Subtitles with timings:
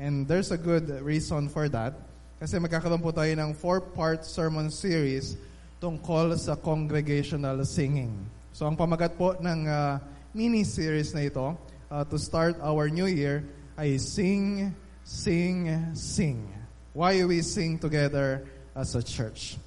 [0.00, 1.92] And there's a good reason for that.
[2.40, 5.36] Kasi magkakaroon po tayo ng four-part sermon series
[5.76, 8.08] tungkol sa congregational singing.
[8.56, 10.00] So ang pamagat po ng uh,
[10.32, 11.52] mini-series na ito
[11.92, 13.44] uh, to start our new year
[13.76, 14.72] ay Sing,
[15.04, 16.48] Sing, Sing.
[16.96, 19.60] Why we sing together as a church.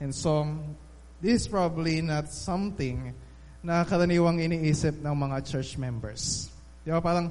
[0.00, 0.56] And so,
[1.20, 3.12] this is probably not something
[3.60, 6.48] na karaniwang iniisip ng mga church members.
[6.80, 7.28] Di ba parang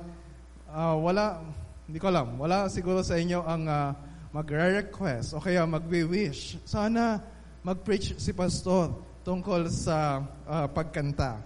[0.71, 1.41] uh, wala,
[1.85, 3.93] hindi ko alam, wala siguro sa inyo ang uh,
[4.33, 6.57] magre-request o kaya magwi-wish.
[6.65, 7.21] Sana
[7.61, 11.39] mag-preach si pastor tungkol sa uh, pagkanta.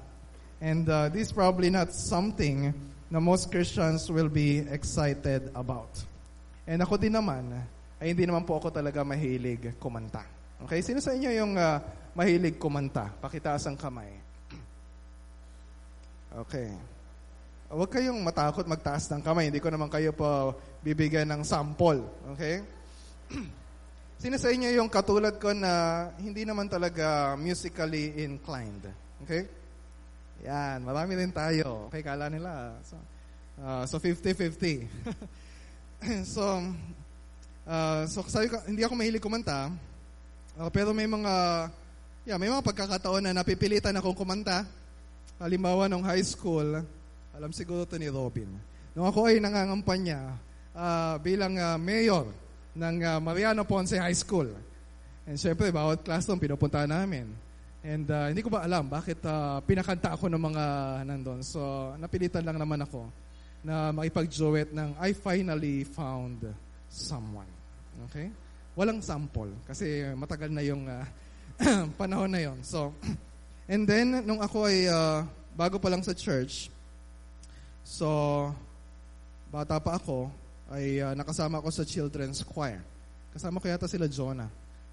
[0.60, 2.72] And uh, this is probably not something
[3.12, 5.92] na most Christians will be excited about.
[6.68, 7.56] And ako din naman,
[8.00, 10.24] ay hindi naman po ako talaga mahilig kumanta.
[10.64, 10.80] Okay?
[10.80, 11.84] Sino sa inyo yung uh,
[12.16, 13.12] mahilig kumanta?
[13.20, 14.12] Pakitaas ang kamay.
[16.30, 16.99] Okay.
[17.70, 19.54] Huwag kayong matakot magtaas ng kamay.
[19.54, 22.02] Hindi ko naman kayo po bibigyan ng sample.
[22.34, 22.66] Okay?
[24.22, 28.90] Sino sa inyo yung katulad ko na hindi naman talaga musically inclined?
[29.22, 29.46] Okay?
[30.50, 31.94] Yan, marami rin tayo.
[31.94, 32.74] Okay, kala nila.
[32.82, 32.98] So,
[33.62, 34.90] uh, so 50-50.
[36.34, 36.42] so,
[37.70, 39.70] uh, so sabi ko, hindi ako mahilig kumanta.
[40.58, 41.70] Uh, pero may mga,
[42.26, 44.66] yeah, may mga pagkakataon na napipilitan akong kumanta.
[45.38, 46.82] Halimbawa, nung high school,
[47.40, 48.52] alam siguro to ni Robin.
[48.92, 50.36] Nung ako ay nangangampanya
[50.76, 52.28] uh, bilang uh, mayor
[52.76, 54.52] ng uh, Mariano Ponce High School.
[55.24, 57.32] And syempre, bawat classroom pinupunta namin.
[57.80, 60.64] And uh, hindi ko ba alam bakit uh, pinakanta ako ng mga
[61.08, 61.40] nandun.
[61.40, 63.08] So, napilitan lang naman ako
[63.64, 66.44] na makipag-duet ng I finally found
[66.92, 67.48] someone.
[68.12, 68.28] Okay?
[68.76, 71.08] Walang sample kasi matagal na yung uh,
[72.00, 72.60] panahon na yon.
[72.68, 72.92] So,
[73.72, 75.24] and then, nung ako ay uh,
[75.56, 76.68] bago pa lang sa church,
[77.90, 78.06] So,
[79.50, 80.30] bata pa ako,
[80.70, 82.86] ay uh, nakasama ako sa children's choir.
[83.34, 84.46] Kasama ko yata sila Jonah.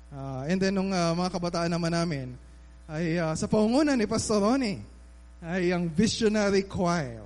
[0.08, 2.32] Uh, and then, nung uh, mga kabataan naman namin,
[2.88, 4.80] ay uh, sa paungunan ni Pastor Ronnie,
[5.44, 7.20] ay ang visionary choir.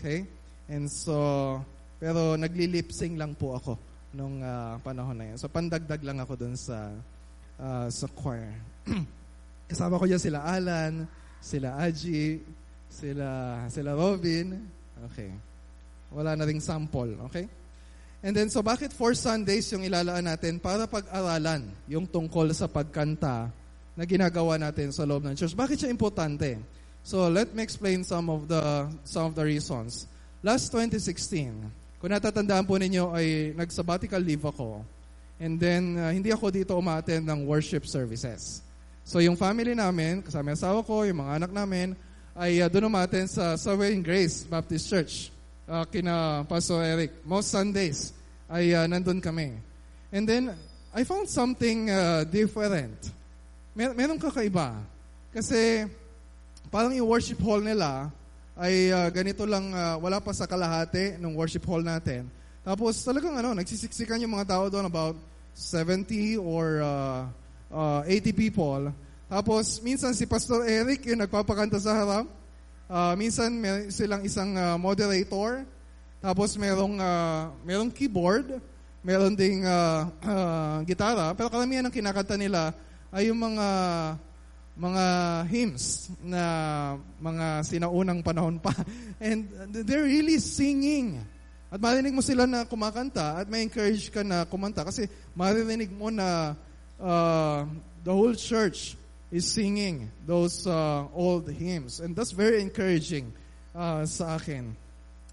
[0.00, 0.24] Okay?
[0.72, 1.60] And so,
[2.00, 3.76] pero nagli-lip-sing lang po ako
[4.16, 5.36] nung uh, panahon na yun.
[5.36, 6.96] So, pandagdag lang ako dun sa
[7.60, 8.56] uh, sa choir.
[9.68, 11.04] Kasama ko dyan sila Alan,
[11.44, 12.40] sila Aji,
[12.88, 15.30] sila, sila Robin, Okay.
[16.10, 17.14] Wala na ring sample.
[17.30, 17.46] Okay?
[18.20, 23.48] And then, so bakit four Sundays yung ilalaan natin para pag-aralan yung tungkol sa pagkanta
[23.96, 25.56] na ginagawa natin sa loob ng church?
[25.56, 26.60] Bakit siya importante?
[27.00, 28.60] So, let me explain some of the
[29.08, 30.04] some of the reasons.
[30.44, 34.84] Last 2016, kung natatandaan po ninyo ay nag-sabbatical leave ako.
[35.40, 38.60] And then, uh, hindi ako dito umaten ng worship services.
[39.00, 41.96] So, yung family namin, kasama yung asawa ko, yung mga anak namin,
[42.38, 45.14] ay uh, doon umaten sa Sovereign Grace Baptist Church
[45.70, 47.22] uh, kina Pastor Eric.
[47.22, 48.14] Most Sundays
[48.50, 49.54] ay uh, nandun kami.
[50.10, 50.50] And then,
[50.90, 52.98] I found something uh, different.
[53.78, 54.74] Mer meron kakaiba.
[55.30, 55.86] Kasi,
[56.66, 58.10] parang yung worship hall nila
[58.58, 62.26] ay uh, ganito lang, uh, wala pa sa kalahati ng worship hall natin.
[62.66, 65.16] Tapos talagang ano, nagsisiksikan yung mga tao doon about
[65.54, 67.24] 70 or uh,
[67.70, 68.90] uh, 80 people.
[69.30, 72.26] Tapos, minsan si Pastor Eric yung nagpapakanta sa harap.
[72.90, 75.62] Uh, minsan, may silang isang uh, moderator.
[76.18, 78.58] Tapos, merong, uh, merong keyboard.
[79.06, 81.30] Meron ding uh, uh, gitara.
[81.38, 82.74] Pero karamihan ng kinakanta nila
[83.14, 83.68] ay yung mga
[84.80, 85.04] mga
[85.46, 86.42] hymns na
[87.22, 88.74] mga sinaunang panahon pa.
[89.22, 91.22] And they're really singing.
[91.70, 95.06] At marinig mo sila na kumakanta at may encourage ka na kumanta kasi
[95.38, 96.58] maririnig mo na
[96.98, 97.62] uh,
[98.02, 98.98] the whole church
[99.30, 102.00] is singing those uh, old hymns.
[102.00, 103.32] And that's very encouraging
[103.74, 104.74] uh, sa akin.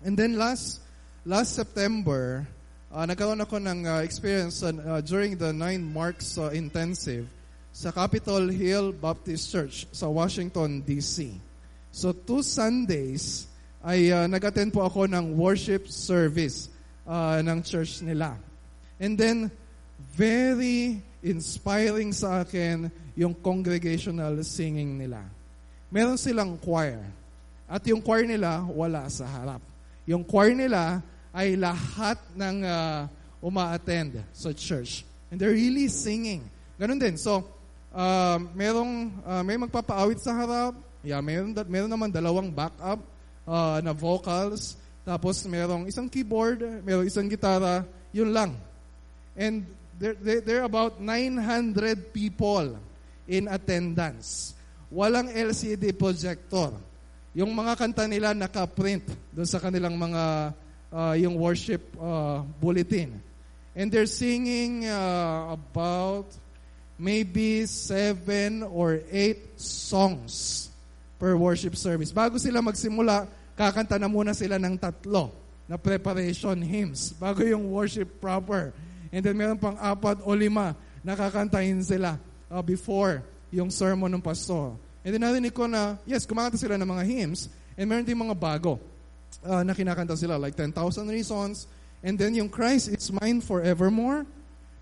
[0.06, 0.82] And then last
[1.26, 2.46] last September,
[2.94, 7.26] uh, nagkaroon ako ng uh, experience uh, during the Nine Marks uh, Intensive
[7.74, 11.34] sa Capitol Hill Baptist Church sa Washington, D.C.
[11.90, 13.50] So two Sundays
[13.82, 16.70] ay uh, nag-attend po ako ng worship service
[17.06, 18.36] uh, ng church nila.
[18.98, 19.54] And then,
[19.98, 25.26] very inspiring sa akin yung congregational singing nila.
[25.90, 27.02] Meron silang choir.
[27.68, 29.60] At yung choir nila, wala sa harap.
[30.08, 31.04] Yung choir nila
[31.36, 33.10] ay lahat ng uh,
[33.44, 35.04] uma-attend sa church.
[35.28, 36.48] And they're really singing.
[36.80, 37.20] Ganun din.
[37.20, 37.44] So,
[37.92, 40.74] uh, merong, uh, may magpapaawit sa harap.
[41.04, 43.04] Yeah, meron, meron naman dalawang backup
[43.44, 44.80] uh, na vocals.
[45.08, 47.84] Tapos merong isang keyboard, merong isang gitara.
[48.12, 48.52] Yun lang.
[49.36, 49.68] And
[50.00, 52.78] there, there are about 900 people
[53.28, 54.54] in attendance.
[54.94, 56.72] Walang LCD projector.
[57.38, 60.54] Yung mga kanta nila naka-print doon sa kanilang mga
[60.90, 63.20] uh, yung worship uh, bulletin.
[63.78, 66.34] And they're singing uh, about
[66.98, 70.68] maybe seven or eight songs
[71.22, 72.10] per worship service.
[72.10, 75.30] Bago sila magsimula, kakanta na muna sila ng tatlo
[75.70, 78.74] na preparation hymns bago yung worship proper.
[79.18, 82.22] And then meron pang apat o lima na kakantahin sila
[82.54, 84.78] uh, before yung sermon ng pastor.
[85.02, 88.38] And then narinig ko na, yes, kumakanta sila ng mga hymns, and meron din mga
[88.38, 88.78] bago
[89.42, 90.70] uh, na kinakanta sila, like 10,000
[91.10, 91.66] Reasons,
[92.06, 94.22] and then yung Christ is mine forevermore,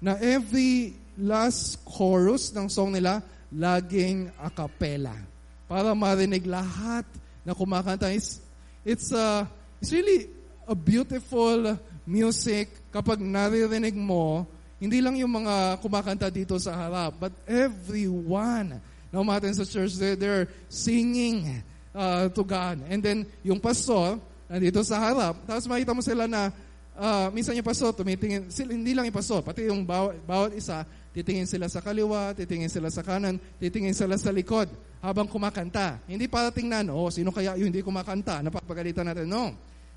[0.03, 3.23] na every last chorus ng song nila,
[3.55, 5.15] laging a cappella.
[5.63, 7.07] Para marinig lahat
[7.47, 8.11] na kumakanta.
[8.11, 8.43] It's,
[8.83, 9.47] it's, uh,
[9.79, 10.27] it's really
[10.67, 14.45] a beautiful music kapag naririnig mo,
[14.77, 18.77] hindi lang yung mga kumakanta dito sa harap, but everyone,
[19.09, 21.65] no matter sa church, they're, they're singing
[21.95, 22.83] uh, to God.
[22.87, 26.53] And then, yung pastor, nandito sa harap, tapos makita mo sila na
[26.93, 30.83] uh, minsan yung pastor tumitingin, sila, hindi lang yung pastor, pati yung bawat, bawat isa,
[31.15, 34.67] titingin sila sa kaliwa, titingin sila sa kanan, titingin sila sa likod
[34.99, 36.03] habang kumakanta.
[36.03, 38.43] Hindi para tingnan, oh, sino kaya yung hindi kumakanta?
[38.43, 39.31] Napapagalitan natin.
[39.31, 39.55] No.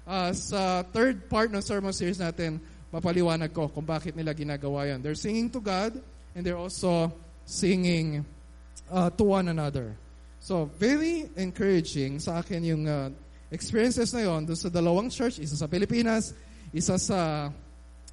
[0.09, 2.57] Uh, sa third part ng sermon series natin,
[2.89, 5.05] papaliwanag ko kung bakit nila ginagawa yan.
[5.05, 6.01] They're singing to God
[6.33, 7.13] and they're also
[7.45, 8.25] singing
[8.89, 9.93] uh, to one another.
[10.41, 13.13] So, very encouraging sa akin yung uh,
[13.53, 16.33] experiences na yon doon sa dalawang church, isa sa Pilipinas,
[16.73, 17.53] isa sa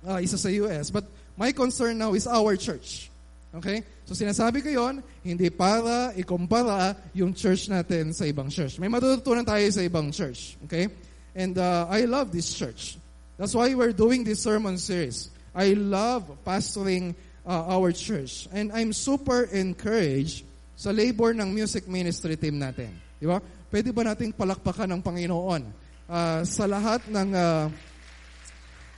[0.04, 0.92] uh, isa sa US.
[0.92, 1.08] But
[1.40, 3.08] my concern now is our church.
[3.56, 3.88] Okay?
[4.04, 4.94] So sinasabi ko yon,
[5.24, 8.84] hindi para ikumpara yung church natin sa ibang church.
[8.84, 10.60] May matututunan tayo sa ibang church.
[10.68, 10.92] Okay?
[11.36, 12.96] And uh, I love this church.
[13.36, 15.28] That's why we're doing this sermon series.
[15.52, 18.48] I love pastoring uh, our church.
[18.56, 20.48] And I'm super encouraged
[20.80, 22.96] sa labor ng music ministry team natin.
[23.20, 23.44] Di ba?
[23.68, 25.62] Pwede ba nating palakpakan ng Panginoon
[26.08, 27.66] uh, sa lahat ng uh,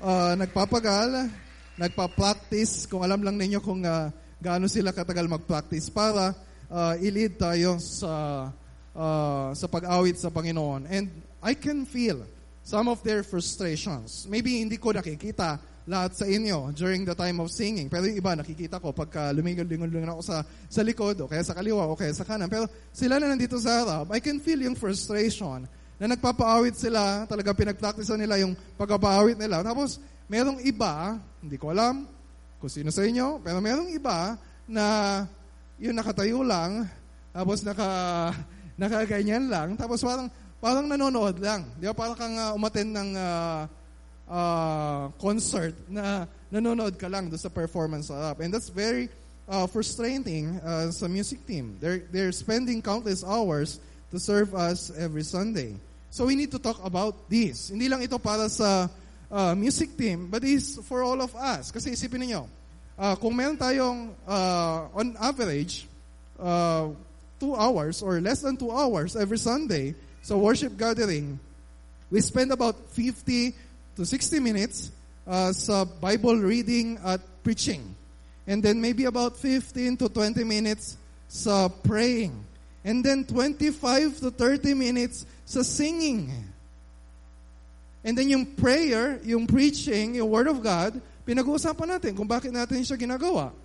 [0.01, 1.33] uh, nagpapagal,
[1.77, 6.37] nagpa-practice, kung alam lang ninyo kung uh, gaano sila katagal mag-practice para
[6.69, 8.45] uh, i-lead tayo sa
[8.93, 10.89] uh, sa pag-awit sa Panginoon.
[10.89, 11.09] And
[11.41, 12.25] I can feel
[12.63, 14.27] some of their frustrations.
[14.27, 17.87] Maybe hindi ko nakikita lahat sa inyo during the time of singing.
[17.87, 21.87] Pero yung iba, nakikita ko pagka lumingon-lingon ako sa, sa likod, o kaya sa kaliwa,
[21.87, 22.51] o kaya sa kanan.
[22.51, 25.63] Pero sila na nandito sa harap, I can feel yung frustration
[25.97, 29.63] na nagpapaawit sila, talaga pinag-practice nila yung pagpapaawit nila.
[29.63, 29.97] Tapos,
[30.27, 32.03] merong iba, hindi ko alam
[32.59, 34.35] kung sino sa inyo, pero merong iba
[34.67, 34.85] na
[35.79, 36.83] yung nakatayo lang,
[37.31, 37.89] tapos naka,
[38.81, 40.27] nakaganyan lang, tapos parang,
[40.61, 41.65] parang nanonood lang.
[41.77, 41.93] Di ba?
[41.93, 43.61] Parang kang uh, umaten ng uh,
[44.29, 48.39] uh, concert na nanonood ka lang sa performance up.
[48.39, 49.09] And that's very
[49.47, 51.77] uh, frustrating uh, sa music team.
[51.79, 53.79] They're, they're spending countless hours
[54.11, 55.75] to serve us every Sunday.
[56.09, 57.69] So we need to talk about this.
[57.69, 58.87] Hindi lang ito para sa
[59.31, 61.71] uh, music team, but it's for all of us.
[61.71, 62.47] Kasi isipin niyo,
[62.97, 65.85] uh, kung meron tayong uh, on average
[66.39, 66.87] uh,
[67.39, 69.93] two hours or less than two hours every Sunday
[70.27, 71.39] sa worship gathering,
[72.11, 73.55] we spend about 50
[73.95, 74.91] to 60 minutes
[75.23, 77.95] uh, sa Bible reading at preaching.
[78.43, 80.99] And then maybe about 15 to 20 minutes
[81.31, 82.35] sa praying.
[82.83, 86.27] And then 25 to 30 minutes sa singing.
[88.03, 92.83] And then yung prayer, yung preaching, yung Word of God, pinag-uusapan natin kung bakit natin
[92.83, 93.55] siya ginagawa.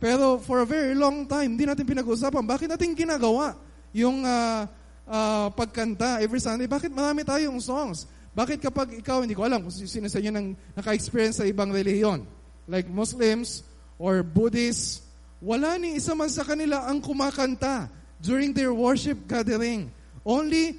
[0.00, 3.52] Pero for a very long time, hindi natin pinag-uusapan bakit natin ginagawa
[3.92, 4.64] yung uh,
[5.06, 6.66] uh, pagkanta every Sunday.
[6.66, 8.04] Bakit marami tayong songs?
[8.36, 12.28] Bakit kapag ikaw, hindi ko alam kung sino sa inyo nang naka-experience sa ibang reliyon,
[12.68, 13.64] like Muslims
[13.96, 15.00] or Buddhists,
[15.40, 17.88] wala ni isa man sa kanila ang kumakanta
[18.20, 19.88] during their worship gathering.
[20.20, 20.76] Only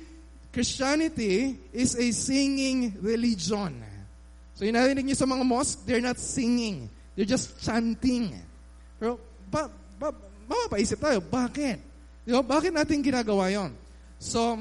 [0.54, 3.82] Christianity is a singing religion.
[4.58, 6.90] So yung narinig niyo sa mga mosque, they're not singing.
[7.18, 8.38] They're just chanting.
[9.02, 9.18] Pero,
[9.50, 10.14] ba, ba,
[10.46, 11.82] mapapaisip tayo, bakit?
[12.22, 12.42] Di ba?
[12.42, 13.74] Bakit natin ginagawa yon?
[14.18, 14.58] So,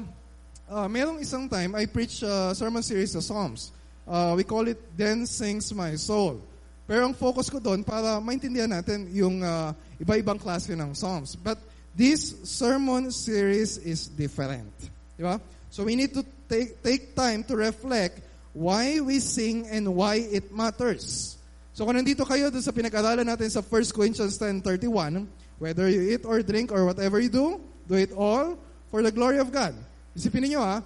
[0.69, 3.73] uh, merong isang time, I preach a sermon series sa Psalms.
[4.05, 6.39] Uh, we call it, Then Sings My Soul.
[6.87, 11.35] Pero ang focus ko doon para maintindihan natin yung uh, iba-ibang klase ng Psalms.
[11.35, 11.59] But
[11.91, 14.71] this sermon series is different.
[15.17, 15.41] Di ba?
[15.73, 18.23] So we need to take, take time to reflect
[18.53, 21.35] why we sing and why it matters.
[21.73, 25.27] So kung nandito kayo doon sa pinag-aralan natin sa 1 Corinthians 10.31,
[25.59, 27.59] whether you eat or drink or whatever you do,
[27.89, 28.55] do it all
[28.91, 29.75] for the glory of God.
[30.15, 30.81] Isipin niyo ha,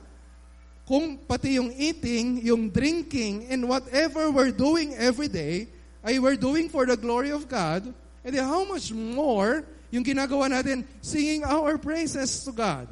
[0.88, 5.68] kung pati yung eating, yung drinking, and whatever we're doing every day,
[6.04, 7.86] ay we're doing for the glory of God,
[8.26, 12.88] and then how much more yung ginagawa natin singing our praises to God.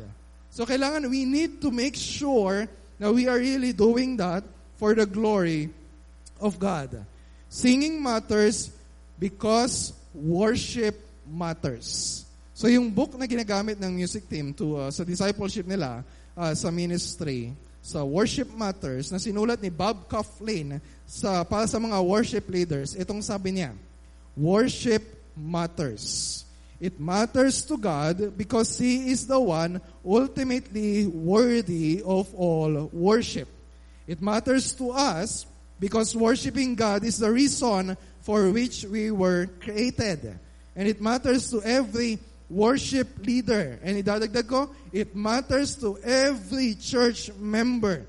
[0.51, 2.67] So kailangan we need to make sure
[2.99, 4.43] na we are really doing that
[4.75, 5.71] for the glory
[6.39, 7.03] of God.
[7.47, 8.69] Singing matters
[9.17, 12.25] because worship matters.
[12.59, 16.03] So yung book na ginagamit ng music team to uh, sa discipleship nila
[16.35, 21.95] uh, sa ministry, sa Worship Matters na sinulat ni Bob Coughlin sa para sa mga
[22.03, 23.71] worship leaders, itong sabi niya,
[24.35, 25.07] Worship
[25.39, 26.43] matters.
[26.83, 33.47] It matters to God because He is the one ultimately worthy of all worship.
[34.03, 35.47] It matters to us
[35.79, 40.35] because worshiping God is the reason for which we were created.
[40.75, 43.79] And it matters to every worship leader.
[43.83, 48.05] And idadagdag ko, it matters to every church member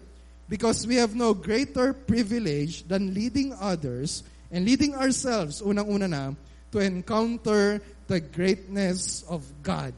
[0.49, 6.32] because we have no greater privilege than leading others and leading ourselves, unang-una na,
[6.73, 9.94] to encounter the greatness of God.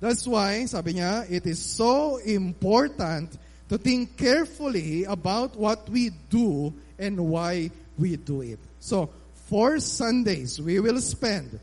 [0.00, 3.36] That's why, sabi niya, it is so important
[3.68, 8.58] to think carefully about what we do and why we do it.
[8.80, 9.10] So,
[9.46, 11.58] four Sundays we will spend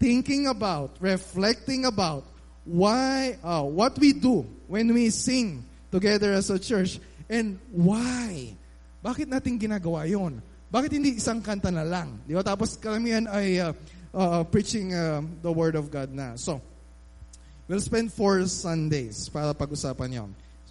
[0.00, 2.24] thinking about, reflecting about
[2.64, 6.96] why, uh, what we do when we sing together as a church
[7.28, 8.56] and why.
[9.04, 10.40] Bakit natin ginagawa yon?
[10.72, 12.24] Bakit hindi isang kanta na lang?
[12.24, 12.40] Di ba?
[12.40, 13.76] Tapos karamihan ay uh,
[14.16, 16.38] uh, preaching uh, the Word of God na.
[16.40, 16.64] So,
[17.68, 20.30] we'll spend four Sundays para pag-usapan yon.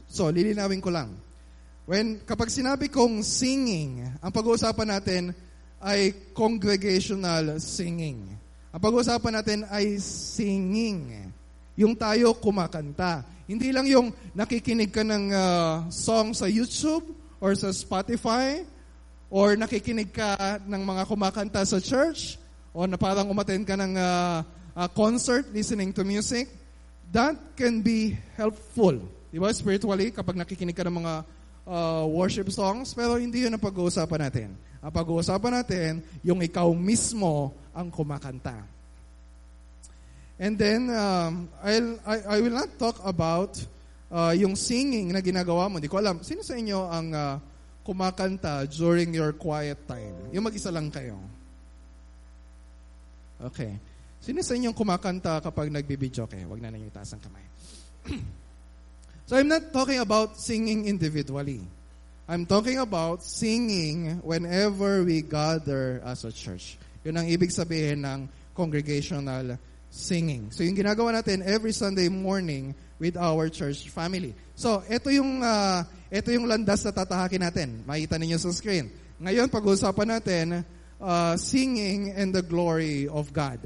[0.09, 1.13] So, lilinawin ko lang.
[1.83, 5.23] When, kapag sinabi kong singing, ang pag-uusapan natin
[5.83, 8.38] ay congregational singing.
[8.69, 11.31] Ang pag-uusapan natin ay singing.
[11.79, 13.25] Yung tayo kumakanta.
[13.49, 17.09] Hindi lang yung nakikinig ka ng uh, song sa YouTube
[17.41, 18.61] or sa Spotify
[19.29, 22.37] or nakikinig ka ng mga kumakanta sa church
[22.75, 24.45] o na parang umattend ka ng uh,
[24.77, 26.49] uh, concert listening to music.
[27.09, 29.53] That can be helpful Di ba?
[29.53, 31.13] Spiritually, kapag nakikinig ka ng mga
[31.69, 34.49] uh, worship songs, pero hindi yun ang pag-uusapan natin.
[34.81, 35.91] Ang pag-uusapan natin,
[36.25, 38.59] yung ikaw mismo ang kumakanta.
[40.39, 43.55] And then, um, I'll, I, I will not talk about
[44.11, 45.79] uh, yung singing na ginagawa mo.
[45.79, 47.35] Hindi ko alam, sino sa inyo ang uh,
[47.83, 50.31] kumakanta during your quiet time?
[50.31, 51.19] Yung mag-isa lang kayo.
[53.39, 53.79] Okay.
[54.19, 56.51] Sino sa inyo kumakanta kapag nagbibidyo kayo?
[56.51, 57.45] Huwag na ninyo itaas ang kamay.
[59.29, 61.61] So I'm not talking about singing individually.
[62.25, 66.81] I'm talking about singing whenever we gather as a church.
[67.07, 68.19] Yun ang ibig sabihin ng
[68.51, 69.55] congregational
[69.89, 70.51] singing.
[70.53, 74.35] So yung ginagawa natin every Sunday morning with our church family.
[74.53, 77.69] So ito yung uh, ito yung landas na tatahakin natin.
[77.87, 78.91] Makita ninyo sa screen.
[79.19, 80.45] Ngayon pag-uusapan natin
[80.99, 83.63] uh, singing and the glory of God.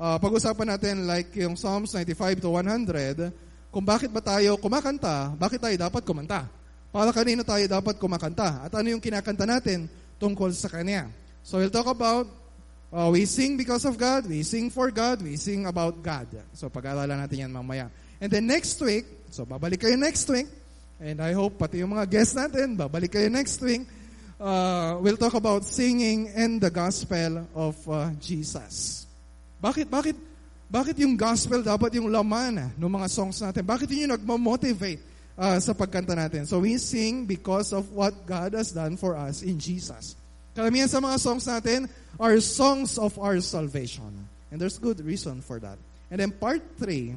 [0.00, 5.62] Uh, pag-usapan natin like yung Psalms 95 to 100 kung bakit ba tayo kumakanta, bakit
[5.62, 6.50] tayo dapat kumanta.
[6.90, 8.66] Para kanino tayo dapat kumakanta.
[8.66, 9.86] At ano yung kinakanta natin
[10.18, 11.06] tungkol sa Kanya.
[11.46, 12.26] So we'll talk about,
[12.92, 16.26] uh, we sing because of God, we sing for God, we sing about God.
[16.54, 17.90] So pag-aaralan natin yan mamaya.
[18.20, 20.46] And then next week, so babalik kayo next week,
[21.00, 23.88] and I hope pati yung mga guests natin, babalik kayo next week,
[24.36, 29.06] uh, we'll talk about singing and the gospel of uh, Jesus.
[29.60, 30.16] Bakit, bakit,
[30.68, 33.64] bakit yung gospel dapat yung laman ng mga songs natin?
[33.64, 35.00] Bakit yun yung nagmamotivate
[35.40, 36.44] uh, sa pagkanta natin?
[36.44, 40.19] So we sing because of what God has done for us in Jesus.
[40.60, 41.88] Karamihan sa mga songs natin
[42.20, 44.28] are songs of our salvation.
[44.52, 45.80] And there's good reason for that.
[46.12, 47.16] And then part 3,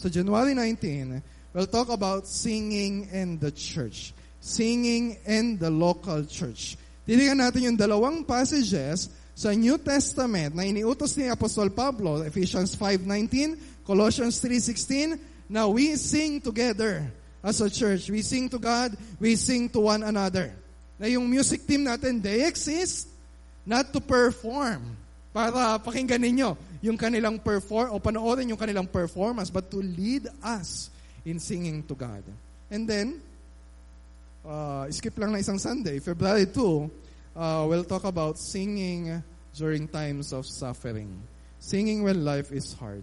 [0.00, 1.20] so January 19,
[1.52, 4.16] we'll talk about singing in the church.
[4.40, 6.80] Singing in the local church.
[7.04, 13.84] Titingnan natin yung dalawang passages sa New Testament na iniutos ni Apostol Pablo, Ephesians 5.19,
[13.84, 17.12] Colossians 3.16, na we sing together
[17.44, 18.08] as a church.
[18.08, 20.56] We sing to God, we sing to one another.
[20.98, 23.06] Na yung music team natin, they exist
[23.62, 24.82] not to perform.
[25.30, 30.90] Para pakinggan ninyo yung kanilang perform o panoorin yung kanilang performance, but to lead us
[31.22, 32.22] in singing to God.
[32.70, 33.22] And then,
[34.42, 39.22] uh, skip lang na isang Sunday, February 2, uh, we'll talk about singing
[39.54, 41.10] during times of suffering.
[41.58, 43.02] Singing when life is hard.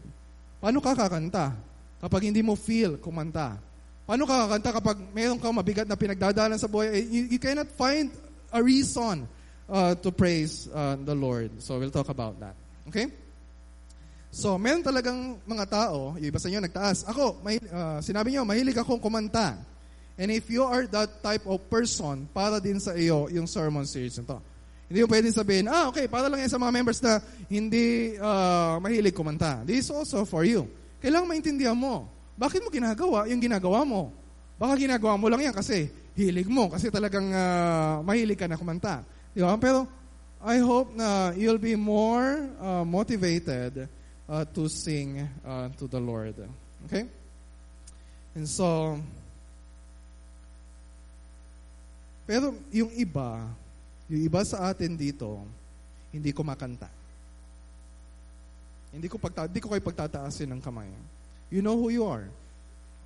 [0.64, 1.52] Paano ka kakanta
[2.00, 3.60] kapag hindi mo feel kumanta?
[4.06, 7.02] Paano ka kakanta kapag mayroon kang mabigat na pinagdadaanan sa buhay?
[7.10, 8.14] You, you cannot find
[8.54, 9.26] a reason
[9.66, 11.58] uh, to praise uh, the Lord.
[11.58, 12.54] So we'll talk about that.
[12.88, 13.10] Okay?
[14.36, 17.08] So, meron talagang mga tao, yung iba sa inyo nagtaas.
[17.08, 19.56] Ako, may, uh, sinabi niyo, mahilig akong kumanta.
[20.20, 24.20] And if you are that type of person, para din sa iyo yung sermon series
[24.20, 24.40] nito.
[24.92, 28.76] Hindi mo pwedeng sabihin, ah, okay, para lang yan sa mga members na hindi uh,
[28.84, 29.64] mahilig kumanta.
[29.64, 30.68] This is also for you.
[31.00, 32.12] Kailangan maintindihan mo.
[32.36, 34.12] Bakit mo ginagawa yung ginagawa mo?
[34.60, 39.04] Baka ginagawa mo lang yan kasi hilig mo kasi talagang uh, mahilig ka na kumanta.
[39.36, 39.56] Di ba?
[39.60, 39.84] Pero
[40.44, 43.88] I hope na you'll be more uh, motivated
[44.30, 46.36] uh, to sing uh, to the Lord.
[46.88, 47.08] Okay?
[48.36, 49.00] And so,
[52.28, 53.48] pero yung iba,
[54.12, 55.40] yung iba sa atin dito,
[56.12, 56.92] hindi kumakanta.
[58.96, 60.88] Hindi ko pagta hindi ko kayo pagtataasin ng kamay.
[61.56, 62.28] You know who you are.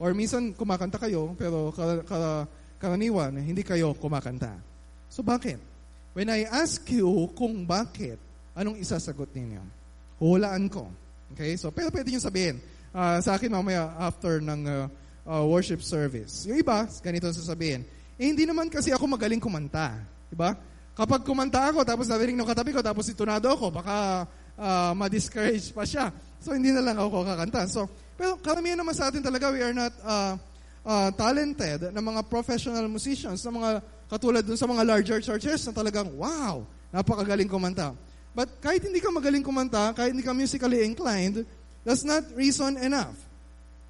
[0.02, 2.20] Or minsan kumakanta kayo, pero ka, ka,
[2.82, 4.58] karaniwan, hindi kayo kumakanta.
[5.06, 5.62] So bakit?
[6.18, 8.18] When I ask you kung bakit,
[8.58, 9.62] anong isasagot ninyo?
[10.18, 10.90] Hulaan ko.
[11.38, 11.54] Okay?
[11.62, 12.58] So, pero pwede nyo sabihin.
[12.90, 14.90] Uh, sa akin mamaya after ng uh,
[15.30, 16.50] uh, worship service.
[16.50, 17.86] Yung iba, ganito sasabihin.
[18.18, 19.94] Eh, hindi naman kasi ako magaling kumanta.
[20.26, 20.58] Diba?
[20.98, 24.26] Kapag kumanta ako, tapos narinig ng katabi ko, tapos itunado ako, baka
[24.58, 26.10] uh, ma-discourage pa siya.
[26.42, 27.70] So, hindi na lang ako kakanta.
[27.70, 27.86] So,
[28.20, 30.36] pero karamihan naman sa atin talaga, we are not uh,
[30.84, 33.70] uh, talented na mga professional musicians, na mga
[34.12, 37.96] katulad dun sa mga larger churches na talagang, wow, napakagaling kumanta.
[38.36, 41.48] But kahit hindi ka magaling kumanta, kahit hindi ka musically inclined,
[41.88, 43.16] that's not reason enough.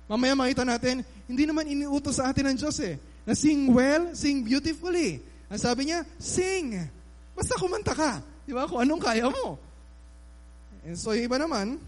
[0.06, 4.46] Mamaya makita natin, hindi naman iniutos sa atin ng Diyos eh, na sing well, sing
[4.46, 5.26] beautifully.
[5.50, 6.78] Ang sabi niya, sing.
[7.34, 8.22] Basta kumanta ka.
[8.46, 8.70] Di ba?
[8.70, 9.58] Kung anong kaya mo.
[10.86, 11.82] And so, iba naman,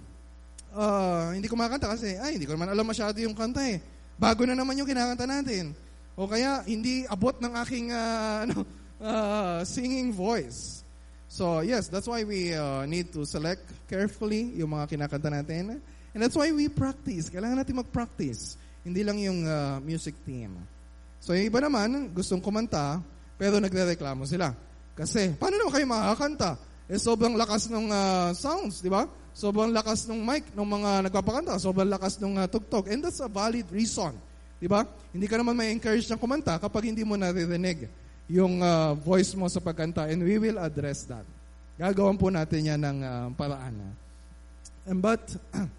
[0.75, 3.79] uh, hindi kumakanta kasi, ay, hindi ko naman alam masyado yung kanta eh.
[4.15, 5.75] Bago na naman yung kinakanta natin.
[6.15, 8.57] O kaya, hindi abot ng aking uh, ano,
[9.01, 10.83] uh, singing voice.
[11.31, 15.79] So, yes, that's why we uh, need to select carefully yung mga kinakanta natin.
[16.11, 17.31] And that's why we practice.
[17.31, 18.59] Kailangan natin mag-practice.
[18.83, 20.59] Hindi lang yung uh, music team.
[21.23, 22.99] So, yung iba naman, gustong kumanta,
[23.39, 24.51] pero nagre-reklamo sila.
[24.91, 26.51] Kasi, paano naman kayo makakanta?
[26.89, 29.05] Eh, sobrang lakas ng uh, sounds, di ba?
[29.31, 31.55] Sobrang lakas ng mic ng mga nagpapakanta.
[31.55, 32.91] Sobrang lakas ng uh, tugtog.
[32.91, 34.17] And that's a valid reason.
[34.59, 34.83] Di ba?
[35.15, 37.87] Hindi ka naman may encourage ng kumanta kapag hindi mo naririnig
[38.27, 40.11] yung uh, voice mo sa pagkanta.
[40.11, 41.23] And we will address that.
[41.79, 43.95] Gagawin po natin yan ng uh, paraan.
[44.85, 45.23] And but,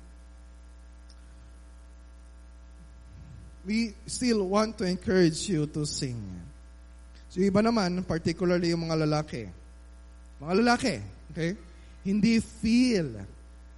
[3.68, 6.18] we still want to encourage you to sing.
[7.31, 9.48] So iba naman, particularly yung mga lalaki.
[10.42, 10.94] Mga lalaki,
[11.31, 11.55] okay?
[12.02, 13.14] Hindi feel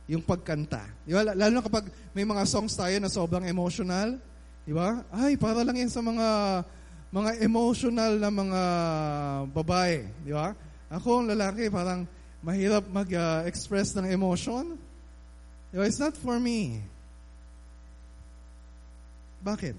[0.08, 0.88] yung pagkanta.
[1.04, 1.36] Di ba?
[1.36, 4.16] Lalo na kapag may mga songs tayo na sobrang emotional,
[4.64, 5.04] di ba?
[5.12, 6.28] Ay, para lang yan sa mga
[7.14, 8.62] mga emotional na mga
[9.52, 10.56] babae, di ba?
[10.88, 12.08] Ako, ang lalaki, parang
[12.40, 14.74] mahirap mag-express uh, ng emotion.
[15.68, 15.84] Di?
[15.84, 16.80] It's not for me.
[19.44, 19.76] Bakit?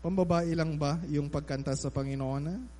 [0.00, 2.79] Pambabae lang ba yung pagkanta sa Panginoon?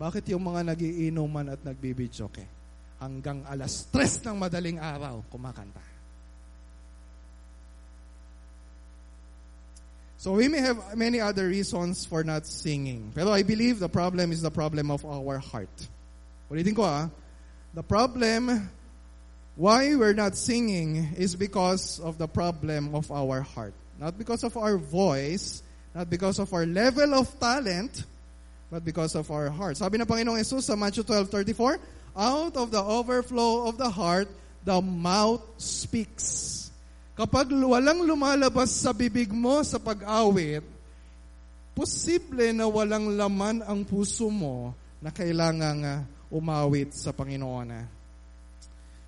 [0.00, 2.44] Bakit yung mga nagiinuman at nagbibidyoke
[3.02, 5.92] hanggang alas tres ng madaling araw kumakanta?
[10.22, 13.10] So we may have many other reasons for not singing.
[13.10, 15.74] Pero I believe the problem is the problem of our heart.
[16.46, 17.10] Ulitin ko ah.
[17.74, 18.70] The problem
[19.58, 23.74] why we're not singing is because of the problem of our heart.
[23.98, 28.06] Not because of our voice, not because of our level of talent,
[28.72, 29.76] but because of our heart.
[29.76, 31.76] Sabi ng Panginoong Yesus sa Matthew 12:34,
[32.16, 34.32] out of the overflow of the heart,
[34.64, 36.72] the mouth speaks.
[37.12, 40.64] Kapag walang lumalabas sa bibig mo sa pag-awit,
[41.76, 44.72] posible na walang laman ang puso mo
[45.04, 46.00] na kailangang uh,
[46.32, 47.76] umawit sa Panginoon.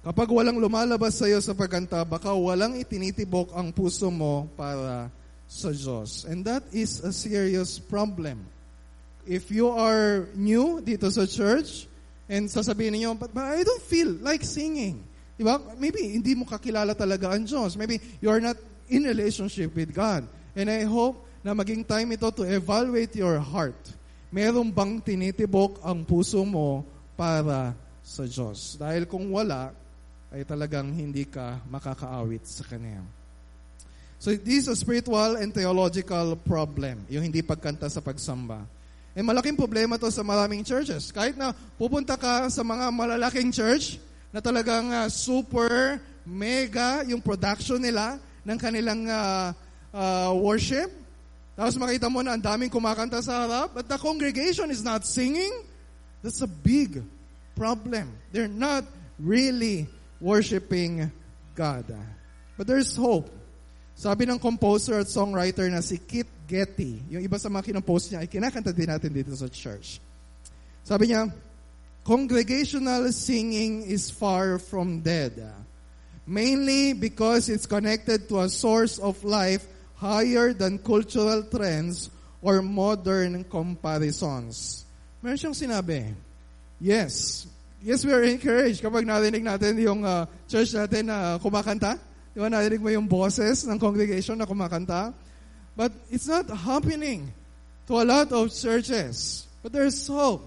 [0.04, 5.08] Kapag walang lumalabas sa iyo sa pagkanta, baka walang itinitibok ang puso mo para
[5.48, 6.28] sa Diyos.
[6.28, 8.44] And that is a serious problem.
[9.24, 11.88] If you are new dito sa church,
[12.28, 15.04] and sasabihin niyo, but, but I don't feel like singing.
[15.34, 15.58] Diba?
[15.76, 17.74] Maybe hindi mo kakilala talaga ang Diyos.
[17.76, 18.56] Maybe you are not
[18.88, 20.24] in relationship with God.
[20.54, 23.76] And I hope na maging time ito to evaluate your heart.
[24.30, 26.86] Meron bang tinitibok ang puso mo
[27.18, 28.78] para sa Diyos?
[28.78, 29.74] Dahil kung wala,
[30.34, 33.02] ay talagang hindi ka makakaawit sa Kanya.
[34.18, 38.66] So this is a spiritual and theological problem, yung hindi pagkanta sa pagsamba.
[39.14, 41.14] Eh malaking problema to sa maraming churches.
[41.14, 44.02] Kahit na pupunta ka sa mga malalaking church
[44.34, 49.54] na talagang uh, super, mega yung production nila ng kanilang uh,
[49.94, 50.90] uh, worship.
[51.54, 55.62] Tapos makita mo na ang daming kumakanta sa harap, but the congregation is not singing.
[56.18, 56.98] That's a big
[57.54, 58.10] problem.
[58.34, 58.82] They're not
[59.22, 59.86] really
[60.18, 61.10] worshiping
[61.54, 61.86] God.
[62.58, 63.30] But there's hope.
[63.94, 68.26] Sabi ng composer at songwriter na si Kit Getty, yung iba sa mga kinopost niya,
[68.26, 70.02] ay kinakanta din natin dito sa church.
[70.84, 71.30] Sabi niya,
[72.04, 75.40] Congregational singing is far from dead,
[76.28, 79.64] mainly because it's connected to a source of life
[79.96, 82.12] higher than cultural trends
[82.44, 84.84] or modern comparisons.
[85.24, 86.12] Meron siyang sinabi,
[86.76, 87.48] yes,
[87.80, 91.96] yes, we are encouraged kapag narinig natin yung uh, church natin na kumakanta.
[92.34, 95.14] Di ba, narinig mo yung boses ng congregation na kumakanta?
[95.78, 97.30] But it's not happening
[97.86, 99.46] to a lot of churches.
[99.62, 100.42] But there's hope.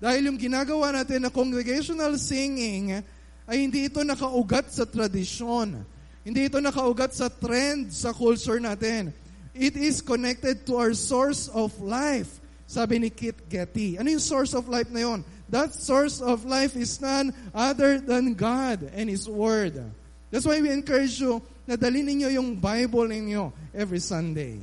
[0.00, 3.04] Dahil yung ginagawa natin na congregational singing
[3.44, 5.84] ay hindi ito nakaugat sa tradisyon.
[6.24, 9.12] Hindi ito nakaugat sa trend sa culture natin.
[9.52, 12.40] It is connected to our source of life.
[12.64, 14.00] Sabi ni Kit Getty.
[14.00, 15.20] Ano yung source of life na yon?
[15.52, 19.84] That source of life is none other than God and His Word.
[20.30, 24.58] That's why we encourage you na dalhin ninyo yung Bible ninyo every Sunday.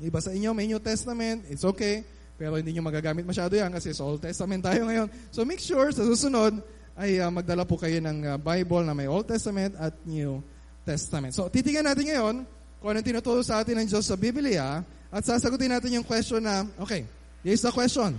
[0.00, 2.00] Iba sa inyo, may New Testament, it's okay.
[2.40, 5.12] Pero hindi nyo magagamit masyado yan kasi sa Old Testament tayo ngayon.
[5.28, 6.56] So make sure sa susunod
[6.96, 10.40] ay uh, magdala po kayo ng uh, Bible na may Old Testament at New
[10.88, 11.36] Testament.
[11.36, 12.36] So titingnan natin ngayon
[12.80, 14.80] kung anong tinuturo sa atin ng Diyos sa Biblia
[15.12, 17.04] at sasagutin natin yung question na, okay,
[17.44, 18.16] here's the question.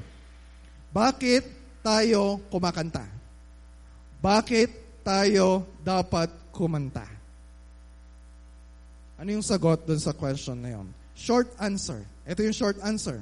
[0.93, 1.43] Bakit
[1.81, 3.09] tayo kumakanta?
[4.21, 7.07] Bakit tayo dapat kumanta?
[9.21, 10.87] Ano yung sagot dun sa question na yun?
[11.13, 12.01] Short answer.
[12.25, 13.21] Ito yung short answer.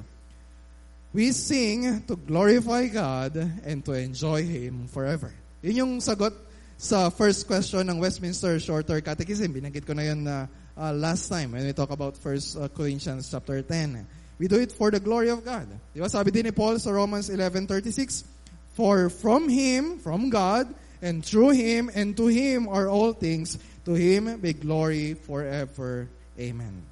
[1.12, 3.34] We sing to glorify God
[3.66, 5.34] and to enjoy Him forever.
[5.60, 6.32] Yun yung sagot
[6.80, 9.52] sa first question ng Westminster Shorter Catechism.
[9.52, 12.24] Binanggit ko na yun na uh, last time when we talk about 1
[12.56, 14.06] uh, Corinthians chapter 10.
[14.40, 15.68] We do it for the glory of God.
[15.92, 16.08] Di ba?
[16.08, 18.24] Sabi din ni Paul sa Romans 11.36,
[18.72, 23.94] For from Him, from God, and through Him, and to Him are all things, to
[23.94, 26.08] Him be glory forever.
[26.38, 26.82] Amen.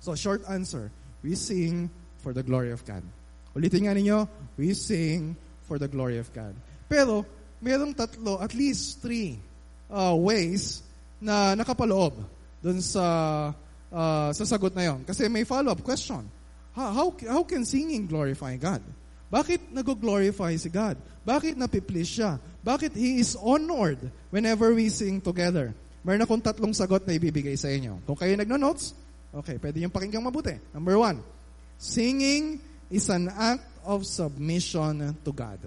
[0.00, 0.90] So, short answer,
[1.22, 1.90] we sing
[2.22, 3.02] for the glory of God.
[3.54, 6.54] Ulitin nga ninyo, we sing for the glory of God.
[6.88, 7.26] Pero,
[7.62, 9.38] mayroong tatlo, at least three
[9.90, 10.82] uh, ways
[11.20, 12.14] na nakapaloob
[12.62, 13.50] dun sa
[13.92, 15.02] uh, sa sagot na yon.
[15.02, 16.22] Kasi may follow-up question.
[16.74, 18.82] How, how, how can singing glorify God?
[19.28, 20.96] Bakit nag-glorify si God?
[21.24, 22.40] Bakit napiplease siya?
[22.64, 24.00] Bakit He is honored
[24.32, 25.76] whenever we sing together?
[26.00, 28.00] Meron akong tatlong sagot na ibibigay sa inyo.
[28.08, 28.96] Kung kayo nagno-notes,
[29.36, 30.56] okay, pwede yung pakinggang mabuti.
[30.72, 31.20] Number one,
[31.76, 32.56] singing
[32.88, 35.60] is an act of submission to God.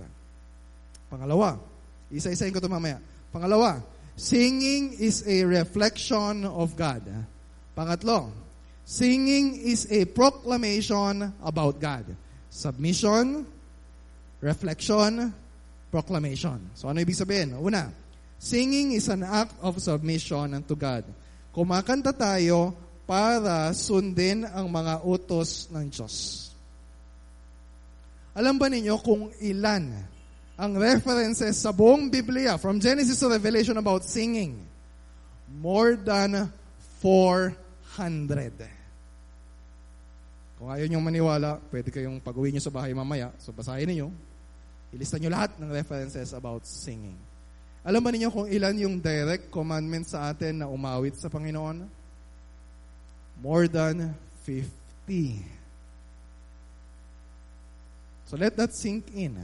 [1.14, 1.62] Pangalawa,
[2.10, 2.98] isa-isahin ko ito mamaya.
[3.30, 3.86] Pangalawa,
[4.18, 7.06] singing is a reflection of God.
[7.78, 8.34] Pangatlo,
[8.92, 12.04] Singing is a proclamation about God.
[12.52, 13.48] Submission,
[14.44, 15.32] reflection,
[15.88, 16.60] proclamation.
[16.76, 17.56] So ano ibig sabihin?
[17.56, 17.88] Una,
[18.36, 21.08] singing is an act of submission unto God.
[21.56, 22.76] Kumakanta tayo
[23.08, 26.48] para sundin ang mga utos ng Diyos.
[28.32, 29.92] Alam ba ninyo kung ilan
[30.56, 34.56] ang references sa buong Biblia from Genesis to Revelation about singing?
[35.60, 36.48] More than
[37.04, 38.81] 400.
[40.62, 43.34] Kung ayaw nyo maniwala, pwede kayong pag-uwi nyo sa bahay mamaya.
[43.42, 44.14] So basahin niyo.
[44.94, 47.18] Ilista nyo lahat ng references about singing.
[47.82, 51.82] Alam ba ninyo kung ilan yung direct commandment sa atin na umawit sa Panginoon?
[53.42, 54.14] More than
[54.46, 54.70] 50.
[58.30, 59.42] So let that sink in.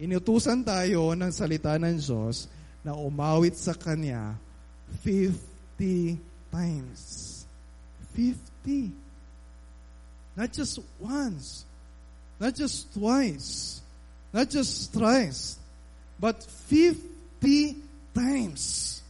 [0.00, 2.48] Inutusan tayo ng salita ng Diyos
[2.80, 4.40] na umawit sa Kanya
[5.04, 5.36] 50
[6.48, 7.44] times.
[8.16, 9.07] 50.
[10.38, 11.66] Not just once,
[12.38, 13.82] not just twice,
[14.30, 15.58] not just thrice,
[16.14, 16.38] but
[16.70, 17.74] 50
[18.14, 19.02] times.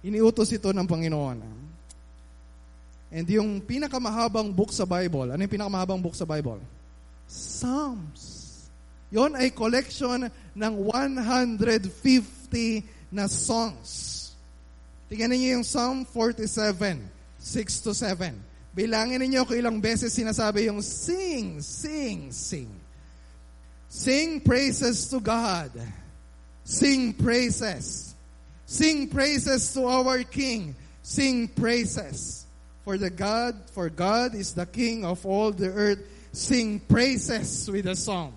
[0.00, 1.44] Iniutos ito ng Panginoon.
[3.12, 6.56] And yung pinakamahabang book sa Bible, ano yung pinakamahabang book sa Bible?
[7.28, 8.64] Psalms.
[9.12, 11.60] Yon ay collection ng 150
[13.12, 14.32] na songs.
[15.12, 18.53] Tingnan niyo yung Psalm 47, 6 to 7.
[18.74, 22.66] Bilangin ninyo kung ilang beses sinasabi yung sing, sing, sing.
[23.86, 25.70] Sing praises to God.
[26.66, 28.14] Sing praises.
[28.66, 30.74] Sing praises to our King.
[31.06, 32.42] Sing praises.
[32.82, 36.02] For the God, for God is the King of all the earth.
[36.32, 38.34] Sing praises with a song.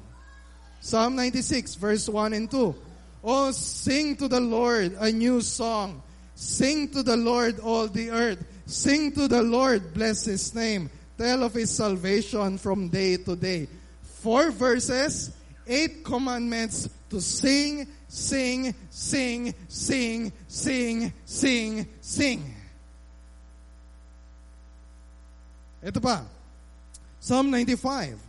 [0.79, 2.75] Psalm 96 verse 1 and 2.
[3.23, 6.03] Oh, sing to the Lord a new song.
[6.35, 8.45] Sing to the Lord all the earth.
[8.67, 10.91] Sing to the Lord, bless His name.
[11.17, 13.67] Tell of His salvation from day to day.
[14.19, 15.31] Four verses,
[15.65, 22.55] eight commandments to sing, sing, sing, sing, sing, sing, sing.
[25.79, 26.27] Ito pa.
[27.23, 28.19] Psalm 95.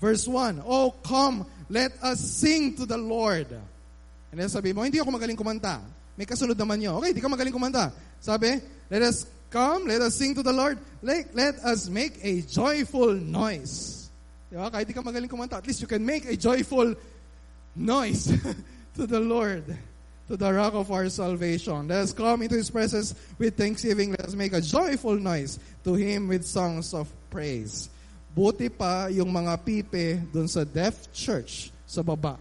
[0.00, 0.62] Verse 1.
[0.64, 3.50] Oh, come, let us sing to the Lord.
[4.30, 5.82] And then sabi mo, hindi ako magaling kumanta.
[6.18, 6.98] May kasunod naman nyo.
[7.02, 7.92] Okay, di ka magaling kumanta.
[8.20, 8.58] Sabi,
[8.90, 10.78] let us Come, let us sing to the Lord.
[11.02, 14.08] Let, let us make a joyful noise.
[14.46, 14.70] Diba?
[14.70, 16.94] Kahit di ka magaling kumanta, at least you can make a joyful
[17.74, 18.30] noise
[18.96, 19.66] to the Lord,
[20.30, 21.90] to the rock of our salvation.
[21.90, 23.10] Let us come into His presence
[23.42, 24.14] with thanksgiving.
[24.14, 27.90] Let us make a joyful noise to Him with songs of praise.
[28.30, 32.38] Buti pa yung mga pipe dun sa deaf church sa baba.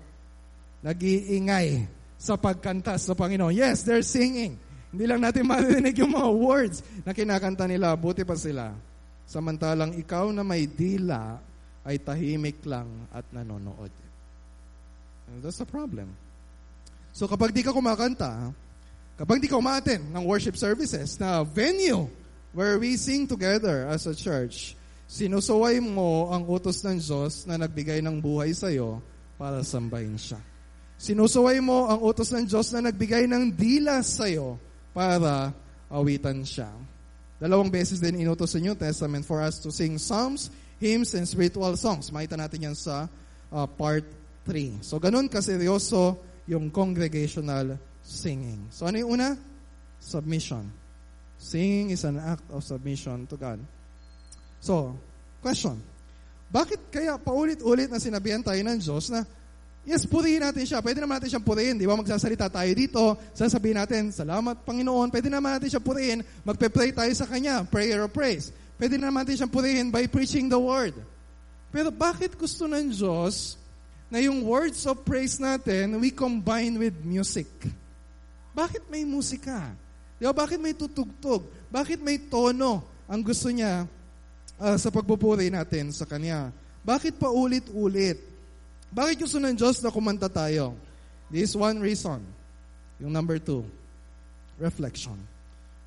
[0.85, 3.55] Nag-iingay sa pagkanta sa Panginoon.
[3.55, 4.59] Yes, they're singing.
[4.91, 7.95] Hindi lang natin marinig yung mga words na kinakanta nila.
[7.95, 8.75] Buti pa sila.
[9.23, 11.39] Samantalang ikaw na may dila
[11.87, 13.93] ay tahimik lang at nanonood.
[15.31, 16.11] And that's the problem.
[17.15, 18.51] So kapag di ka kumakanta,
[19.15, 22.09] kapag di ka umaten ng worship services na venue
[22.51, 24.73] where we sing together as a church,
[25.05, 28.97] sinusuway mo ang utos ng Diyos na nagbigay ng buhay sa iyo
[29.37, 30.41] para sambahin siya.
[30.99, 34.59] Sinusuway mo ang utos ng Diyos na nagbigay ng dila sa iyo
[34.91, 35.55] para
[35.87, 36.67] awitan siya.
[37.39, 41.71] Dalawang beses din inutos sa New Testament for us to sing psalms, hymns, and spiritual
[41.79, 42.11] songs.
[42.11, 43.07] Makita natin yan sa
[43.47, 44.03] uh, part
[44.43, 44.83] 3.
[44.83, 46.19] So, ganun kaseryoso
[46.51, 48.67] yung congregational singing.
[48.67, 49.39] So, ano yung una?
[50.03, 50.67] Submission.
[51.39, 53.63] Singing is an act of submission to God.
[54.59, 54.99] So,
[55.39, 55.79] question.
[56.51, 59.23] Bakit kaya paulit-ulit na sinabihan tayo ng Diyos na
[59.89, 60.85] Yes, purihin natin siya.
[60.85, 61.73] Pwede naman natin siyang purihin.
[61.73, 61.97] Di ba?
[61.97, 63.17] Magsasalita tayo dito.
[63.33, 65.09] Sasabihin natin, salamat Panginoon.
[65.09, 66.21] Pwede naman natin siyang purihin.
[66.45, 67.65] Magpe-pray tayo sa Kanya.
[67.65, 68.53] Prayer of praise.
[68.77, 70.93] Pwede naman natin siyang purihin by preaching the Word.
[71.73, 73.57] Pero bakit gusto ng Diyos
[74.13, 77.49] na yung words of praise natin, we combine with music?
[78.53, 79.73] Bakit may musika?
[80.21, 80.37] Di ba?
[80.37, 81.49] Bakit may tutugtog?
[81.73, 83.89] Bakit may tono ang gusto niya
[84.61, 86.53] uh, sa pagpupuri natin sa Kanya?
[86.85, 88.28] Bakit pa ulit-ulit?
[88.89, 90.73] Bakit gusto ng Diyos na kumanta tayo?
[91.29, 92.25] This is one reason.
[92.97, 93.61] Yung number two,
[94.57, 95.17] reflection.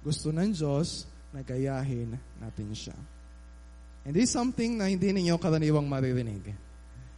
[0.07, 2.95] Gusto ng Diyos na gayahin natin siya.
[4.03, 6.55] And this is something na hindi ninyo karaniwang maririnig.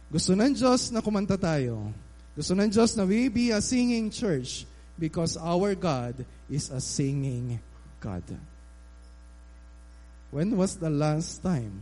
[0.09, 1.89] Gusto ng Diyos na kumanta tayo.
[2.37, 7.57] Gusto ng Diyos na we be a singing church because our God is a singing
[7.97, 8.25] God.
[10.29, 11.81] When was the last time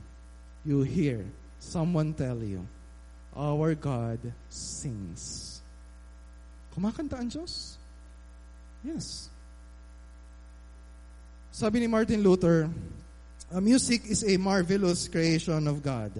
[0.63, 1.25] you hear
[1.59, 2.63] someone tell you,
[3.35, 4.19] our God
[4.49, 5.61] sings.
[6.73, 7.77] Kumakanta ang Diyos?
[8.81, 9.29] Yes.
[11.53, 12.65] Sabi ni Martin Luther,
[13.61, 16.11] music is a marvelous creation of God.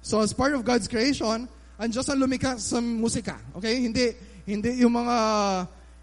[0.00, 1.44] So as part of God's creation,
[1.76, 3.36] ang Diyos ang lumikha sa musika.
[3.52, 3.84] Okay?
[3.84, 4.16] Hindi,
[4.48, 5.18] hindi yung mga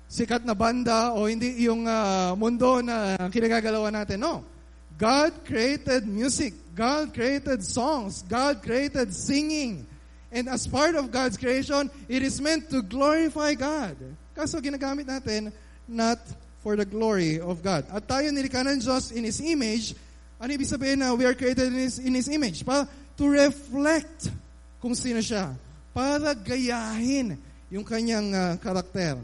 [0.05, 4.21] sikat na banda o hindi yung uh, mundo na kinagagalawan natin.
[4.21, 4.45] No.
[4.93, 6.53] God created music.
[6.77, 8.21] God created songs.
[8.29, 9.89] God created singing.
[10.33, 13.93] And as part of God's creation, it is meant to glorify God.
[14.33, 15.53] Kaso ginagamit natin
[15.85, 16.17] not
[16.65, 17.85] for the glory of God.
[17.93, 19.93] At tayo nilikha ng Diyos in His image,
[20.41, 22.65] ano ibig sabihin na we are created in His, in His image?
[22.65, 24.33] Para to reflect
[24.81, 25.53] kung sino siya.
[25.93, 27.37] Para gayahin
[27.69, 29.21] yung kanyang uh, karakter.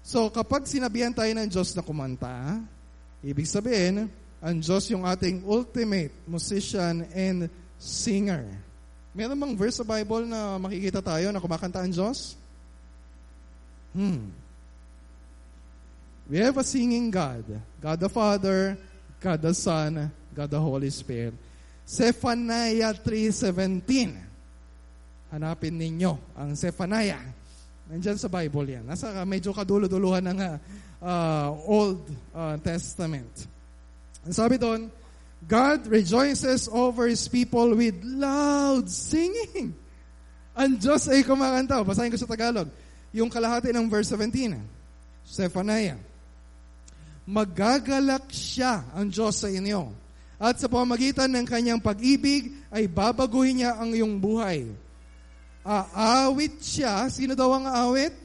[0.00, 2.56] So kapag sinabihan tayo ng Diyos na kumanta,
[3.20, 4.08] ibig sabihin,
[4.40, 8.48] ang Diyos yung ating ultimate musician and singer.
[9.18, 12.38] Meron bang verse sa Bible na makikita tayo na kumakanta ang Diyos?
[13.90, 14.30] Hmm.
[16.30, 17.42] We have a singing God.
[17.82, 18.78] God the Father,
[19.18, 21.34] God the Son, God the Holy Spirit.
[21.82, 25.34] Zephaniah 3.17.
[25.34, 27.18] Hanapin ninyo ang Zephaniah.
[27.90, 28.86] Nandyan sa Bible yan.
[28.86, 30.38] Nasa medyo kadulo-duluhan ng
[31.02, 32.06] uh, Old
[32.38, 33.50] uh, Testament.
[34.22, 34.86] Ang sabi doon,
[35.46, 39.76] God rejoices over His people with loud singing.
[40.58, 41.78] Ang Diyos ay kumakanta.
[41.86, 42.66] Basahin ko sa Tagalog.
[43.14, 44.58] Yung kalahati ng verse 17.
[45.22, 46.00] Zephaniah.
[47.28, 49.94] Magagalak siya ang Diyos sa inyo.
[50.40, 54.66] At sa pamagitan ng kanyang pag-ibig ay babaguhin niya ang iyong buhay.
[55.62, 57.06] Aawit siya.
[57.12, 58.16] Sino daw ang aawit?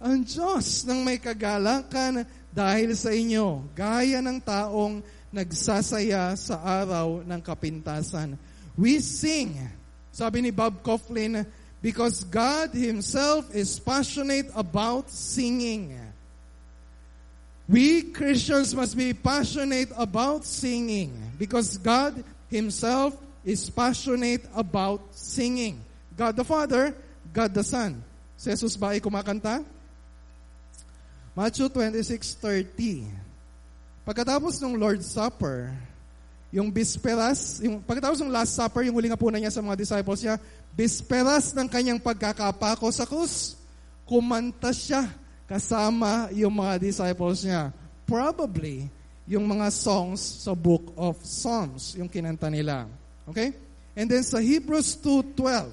[0.00, 3.70] Ang Diyos ng may kagalakan dahil sa inyo.
[3.76, 8.34] Gaya ng taong nagsasaya sa araw ng kapintasan.
[8.74, 9.54] We sing,
[10.10, 11.46] sabi ni Bob Coughlin,
[11.80, 15.96] because God Himself is passionate about singing.
[17.70, 22.18] We Christians must be passionate about singing because God
[22.50, 23.14] Himself
[23.46, 25.78] is passionate about singing.
[26.18, 26.92] God the Father,
[27.30, 28.02] God the Son.
[28.34, 29.62] Si Jesus ba ay kumakanta?
[31.38, 33.29] Matthew 26.30
[34.10, 35.70] Pagkatapos ng Lord's Supper,
[36.50, 40.34] yung bisperas, yung pagkatapos ng Last Supper, yung huling hapunan niya sa mga disciples niya,
[40.74, 43.54] bisperas ng kanyang pagkakapako sa krus,
[44.02, 45.06] kumanta siya
[45.46, 47.70] kasama yung mga disciples niya.
[48.02, 48.90] Probably,
[49.30, 52.90] yung mga songs sa book of Psalms, yung kinanta nila.
[53.30, 53.54] Okay?
[53.94, 55.70] And then sa Hebrews 2.12,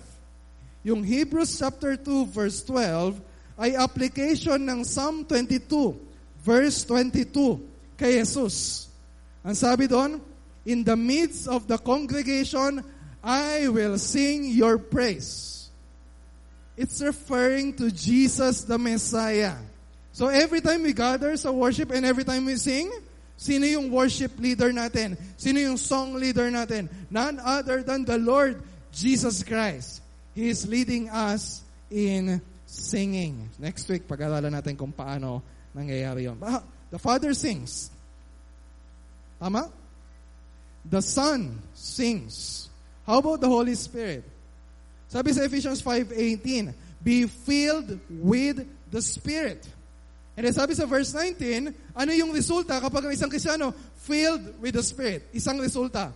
[0.86, 3.17] yung Hebrews chapter 2 verse 12
[3.58, 5.97] ay application ng Psalm 22
[6.45, 8.88] verse 22 kay Jesus.
[9.43, 10.21] Ang sabi doon,
[10.67, 12.83] In the midst of the congregation,
[13.23, 15.71] I will sing your praise.
[16.75, 19.55] It's referring to Jesus the Messiah.
[20.12, 22.91] So every time we gather sa worship and every time we sing,
[23.39, 25.15] sino yung worship leader natin?
[25.39, 26.91] Sino yung song leader natin?
[27.10, 30.03] None other than the Lord Jesus Christ.
[30.36, 33.49] He is leading us in singing.
[33.57, 35.41] Next week, pag-aralan natin kung paano
[35.73, 36.38] nangyayari yun.
[36.91, 37.91] The Father sings.
[39.39, 39.71] Tama?
[40.88, 42.69] The Son sings.
[43.06, 44.23] How about the Holy Spirit?
[45.08, 46.73] Sabi sa Ephesians 5.18,
[47.04, 49.63] Be filled with the Spirit.
[50.38, 53.73] And then sabi sa verse 19, ano yung resulta kapag ang isang Krisyano
[54.06, 55.26] filled with the Spirit?
[55.34, 56.13] Isang resulta.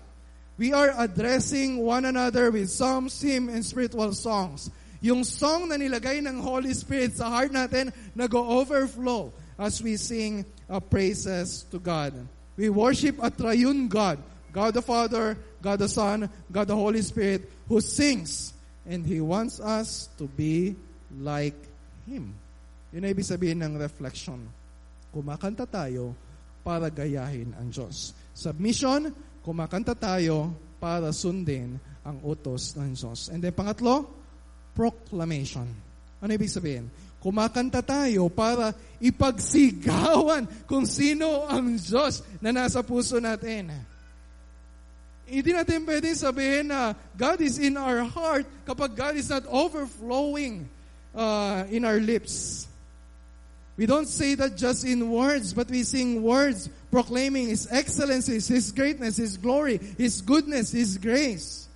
[0.62, 4.70] We are addressing one another with psalms, hymn, and spiritual songs.
[5.02, 10.80] Yung song na nilagay ng Holy Spirit sa heart natin, nag-overflow as we sing uh,
[10.80, 12.16] praises to God.
[12.56, 14.24] We worship a triune God,
[14.56, 18.56] God the Father, God the Son, God the Holy Spirit, who sings.
[18.88, 20.80] And He wants us to be
[21.20, 21.60] like
[22.08, 22.34] Him.
[22.92, 24.40] Yun ay ibig sabihin ng reflection.
[25.12, 26.16] Kumakanta tayo
[26.64, 28.16] para gayahin ang Diyos.
[28.36, 29.12] Submission,
[29.44, 33.32] kumakanta tayo para sundin ang utos ng Diyos.
[33.32, 34.08] And then pangatlo,
[34.76, 35.68] proclamation.
[36.20, 36.92] Ano ibig sabihin?
[37.22, 43.70] Kumakanta tayo para ipagsigawan kung sino ang Diyos na nasa puso natin.
[45.30, 50.66] Hindi natin pwedeng sabihin na God is in our heart kapag God is not overflowing
[51.14, 52.68] uh, in our lips.
[53.78, 58.72] We don't say that just in words, but we sing words proclaiming His excellencies, His
[58.74, 61.70] greatness, His glory, His goodness, His grace.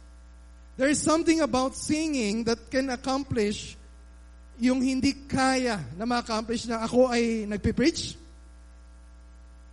[0.75, 3.77] There is something about singing that can accomplish
[4.59, 8.15] yung hindi kaya na ma-accomplish na ako ay nagpipreach,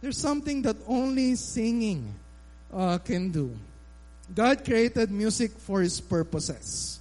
[0.03, 2.11] there's something that only singing
[2.73, 3.55] uh, can do.
[4.33, 6.99] God created music for His purposes.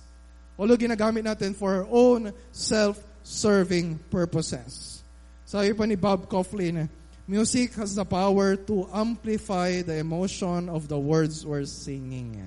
[0.59, 5.01] Although ginagamit natin for our own self-serving purposes.
[5.47, 6.85] Sabi pa ni Bob Coughlin,
[7.25, 12.37] music has the power to amplify the emotion of the words we're singing.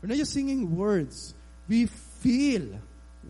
[0.00, 1.34] We're not just singing words.
[1.68, 1.86] We
[2.22, 2.80] feel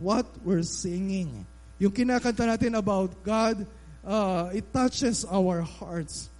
[0.00, 1.44] what we're singing.
[1.78, 3.66] Yung kinakanta natin about God,
[4.06, 6.30] uh, it touches our hearts.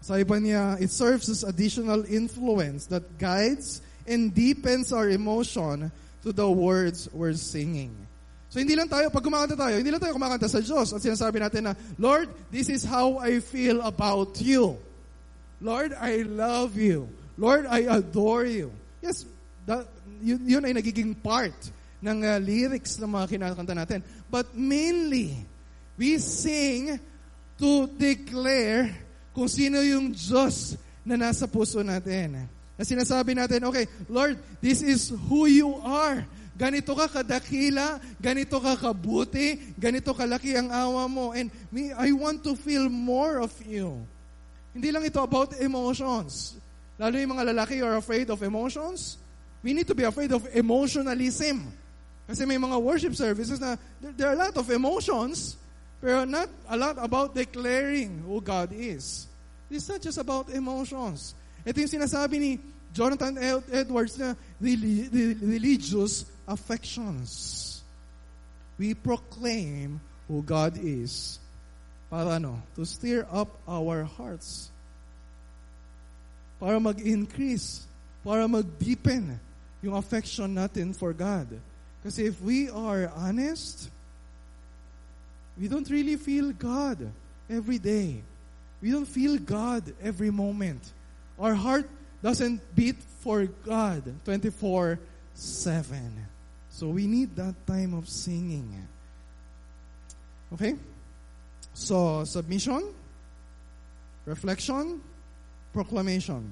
[0.00, 5.90] Sabi pa niya, it serves as additional influence that guides and deepens our emotion
[6.22, 7.90] to the words we're singing.
[8.48, 11.36] So hindi lang tayo, pag kumakanta tayo, hindi lang tayo kumakanta sa Diyos at sinasabi
[11.36, 14.80] natin na, Lord, this is how I feel about you.
[15.60, 17.12] Lord, I love you.
[17.36, 18.72] Lord, I adore you.
[19.04, 19.26] Yes,
[19.66, 19.84] that,
[20.22, 21.54] yun, yun ay nagiging part
[21.98, 24.00] ng uh, lyrics ng mga kinakanta natin.
[24.30, 25.34] But mainly,
[25.98, 26.98] we sing
[27.58, 28.94] to declare
[29.34, 32.46] kung sino yung Diyos na nasa puso natin.
[32.78, 36.22] Na sinasabi natin, okay, Lord, this is who you are.
[36.58, 41.30] Ganito ka kadakila, ganito ka kabuti, ganito kalaki ang awa mo.
[41.30, 44.02] And me, I want to feel more of you.
[44.74, 46.58] Hindi lang ito about emotions.
[46.98, 49.22] Lalo yung mga lalaki are afraid of emotions.
[49.68, 51.68] We need to be afraid of emotionalism.
[52.24, 55.60] Kasi may mga worship services na there, are a lot of emotions,
[56.00, 59.28] pero not a lot about declaring who God is.
[59.68, 61.36] It's not just about emotions.
[61.68, 62.56] Ito yung sinasabi ni
[62.96, 63.36] Jonathan
[63.68, 67.84] Edwards na religious affections.
[68.80, 70.00] We proclaim
[70.32, 71.36] who God is
[72.08, 72.64] para ano?
[72.80, 74.72] To stir up our hearts.
[76.56, 77.84] Para mag-increase.
[78.24, 79.44] Para mag-deepen
[79.82, 81.46] yung affection natin for God.
[82.02, 83.90] Kasi if we are honest,
[85.58, 87.10] we don't really feel God
[87.50, 88.22] every day.
[88.80, 90.92] We don't feel God every moment.
[91.38, 91.88] Our heart
[92.22, 94.98] doesn't beat for God 24-7.
[96.70, 98.86] So we need that time of singing.
[100.54, 100.76] Okay?
[101.74, 102.94] So, submission,
[104.24, 105.00] reflection,
[105.72, 106.50] proclamation.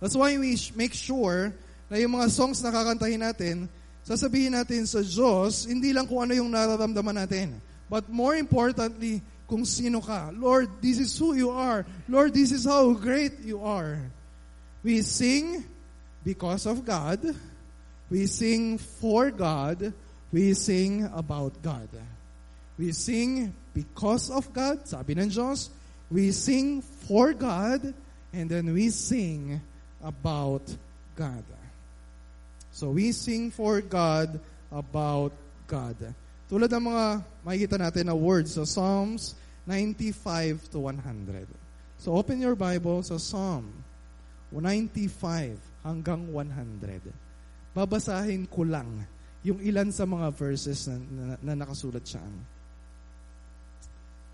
[0.00, 1.52] That's why we make sure
[1.94, 3.70] na yung mga songs na kakantahin natin,
[4.02, 7.54] sasabihin natin sa Diyos, hindi lang kung ano yung nararamdaman natin.
[7.86, 10.34] But more importantly, kung sino ka.
[10.34, 11.86] Lord, this is who you are.
[12.10, 14.02] Lord, this is how great you are.
[14.82, 15.62] We sing
[16.26, 17.22] because of God.
[18.10, 19.94] We sing for God.
[20.34, 21.94] We sing about God.
[22.74, 25.70] We sing because of God, sabi ng Diyos.
[26.10, 27.94] We sing for God,
[28.34, 29.62] and then we sing
[30.02, 30.66] about
[31.14, 31.46] God.
[32.74, 35.30] So we sing for God about
[35.70, 35.94] God.
[36.50, 37.06] Tulad ng mga
[37.46, 41.46] makikita natin na words sa Psalms 95 to 100.
[42.02, 43.70] So open your Bible sa Psalm
[44.50, 45.54] 95
[45.86, 47.14] hanggang 100.
[47.74, 49.06] Babasahin ko lang
[49.46, 52.22] yung ilan sa mga verses na, na, na nakasulat siya.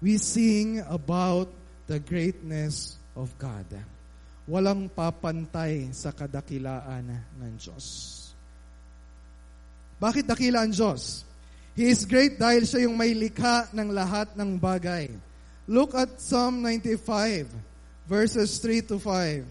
[0.00, 1.52] We sing about
[1.84, 3.68] the greatness of God.
[4.48, 7.04] Walang papantay sa kadakilaan
[7.36, 8.19] ng Diyos.
[10.00, 11.28] Bakit dakila ang Diyos?
[11.76, 15.12] He is great dahil siya yung may likha ng lahat ng bagay.
[15.68, 17.46] Look at Psalm 95,
[18.08, 19.44] verses 3 to 5.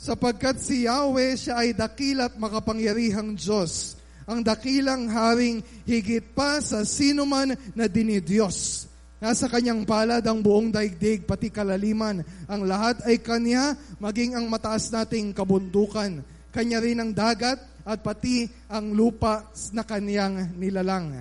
[0.00, 6.82] Sapagkat si Yahweh siya ay dakila at makapangyarihang Diyos, ang dakilang haring higit pa sa
[6.82, 8.88] sinuman na dinidiyos.
[9.16, 12.20] Nasa kanyang palad ang buong daigdig, pati kalaliman.
[12.48, 16.20] Ang lahat ay kanya, maging ang mataas nating kabundukan.
[16.52, 21.14] Kanya rin ang dagat at pati ang lupa na kanyang nilalang.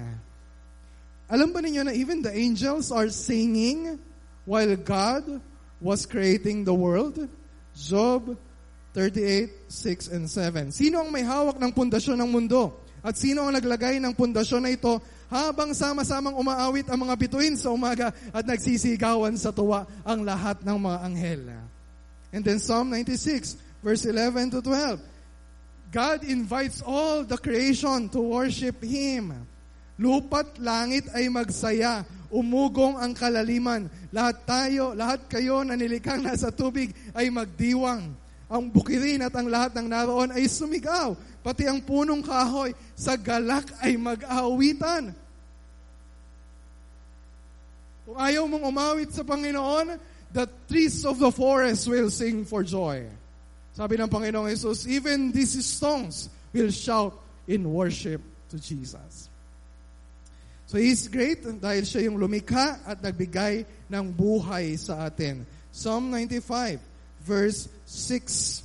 [1.30, 4.01] Alam ba ninyo na even the angels are singing
[4.49, 5.41] while God
[5.78, 7.22] was creating the world?
[7.78, 8.34] Job
[8.97, 10.74] 38, 6, and 7.
[10.74, 12.74] Sino ang may hawak ng pundasyon ng mundo?
[13.05, 14.97] At sino ang naglagay ng pundasyon na ito
[15.30, 20.78] habang sama-samang umaawit ang mga bituin sa umaga at nagsisigawan sa tuwa ang lahat ng
[20.80, 21.43] mga anghel.
[22.34, 25.14] And then Psalm 96, verse 11 to 12.
[25.96, 29.32] God invites all the creation to worship Him.
[29.96, 33.88] Lupat langit ay magsaya, umugong ang kalaliman.
[34.12, 38.12] Lahat tayo, lahat kayo na nilikhang nasa tubig ay magdiwang.
[38.52, 41.16] Ang bukirin at ang lahat ng naroon ay sumigaw.
[41.39, 45.16] Pati ang punong kahoy sa galak ay mag-aawitan.
[48.04, 49.96] Kung ayaw mong umawit sa Panginoon,
[50.36, 53.08] the trees of the forest will sing for joy.
[53.76, 57.12] Sabi ng Panginoong Jesus, even these stones will shout
[57.44, 59.28] in worship to Jesus.
[60.64, 65.44] So He's great dahil siya yung lumikha at nagbigay ng buhay sa atin.
[65.76, 66.80] Psalm 95,
[67.28, 68.64] verse 6.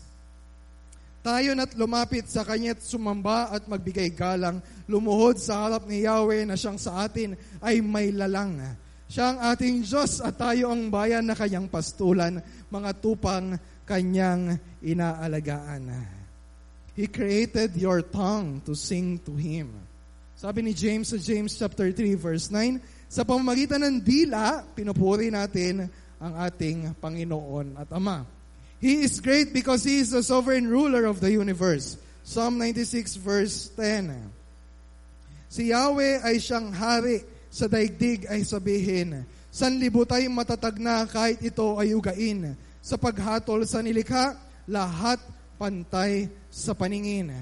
[1.26, 6.54] Tayo na't lumapit sa Kanya't sumamba at magbigay galang, lumuhod sa harap ni Yahweh na
[6.54, 8.62] siyang sa atin ay may lalang.
[9.10, 12.38] Siya ang ating Diyos at tayo ang bayan na kanyang pastulan,
[12.70, 13.58] mga tupang
[13.90, 15.90] kanyang inaalagaan.
[16.94, 19.74] He created your tongue to sing to Him.
[20.38, 25.90] Sabi ni James sa James chapter 3 verse 9, sa pamamagitan ng dila, pinupuri natin
[26.22, 28.22] ang ating Panginoon at Ama.
[28.78, 31.98] He is great because He is the sovereign ruler of the universe.
[32.22, 34.14] Psalm 96 verse 10.
[35.50, 41.92] Si Yahweh ay siyang hari, sa daigdig ay sabihin, sanlibutay matatag na kahit ito ay
[41.92, 42.54] ugain.
[42.80, 45.20] Sa paghatol sa nilikha, lahat
[45.60, 47.32] pantay sa paningin.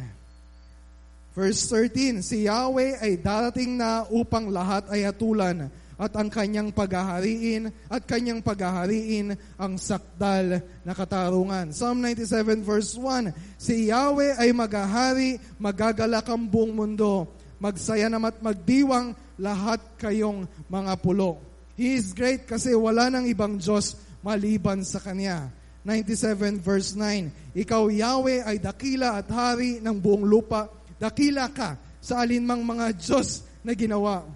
[1.39, 7.71] Verse 13, si Yahweh ay darating na upang lahat ay hatulan at ang kanyang paghahariin
[7.91, 11.75] at kanyang paghahariin ang sakdal na katarungan.
[11.75, 17.31] Psalm 97 verse 1, Si Yahweh ay maghahari, magagalak ang buong mundo.
[17.59, 21.39] Magsaya naman at magdiwang lahat kayong mga pulo.
[21.79, 23.95] He is great kasi wala nang ibang Diyos
[24.25, 25.51] maliban sa Kanya.
[25.87, 30.69] 97 verse 9, Ikaw Yahweh ay dakila at hari ng buong lupa.
[31.01, 34.27] Dakila ka sa alinmang mga Diyos na ginawa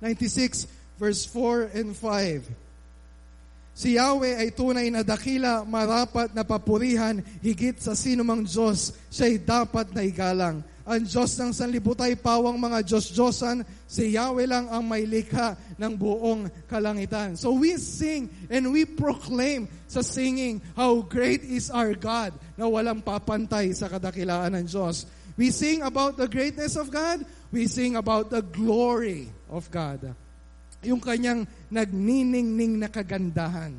[0.00, 2.48] 96 verse 4 and 5.
[3.76, 9.88] Si Yahweh ay tunay na dakila, marapat na papurihan, higit sa sinumang Diyos, siya'y dapat
[9.96, 10.60] na igalang.
[10.90, 16.50] Ang Diyos ng sanlibutay pawang mga Diyos-Diyosan, si Yahweh lang ang may likha ng buong
[16.66, 17.38] kalangitan.
[17.38, 23.06] So we sing and we proclaim sa singing how great is our God na walang
[23.06, 25.06] papantay sa kadakilaan ng Diyos.
[25.38, 27.22] We sing about the greatness of God.
[27.54, 30.10] We sing about the glory of God.
[30.82, 33.78] Yung kanyang nagniningning na kagandahan.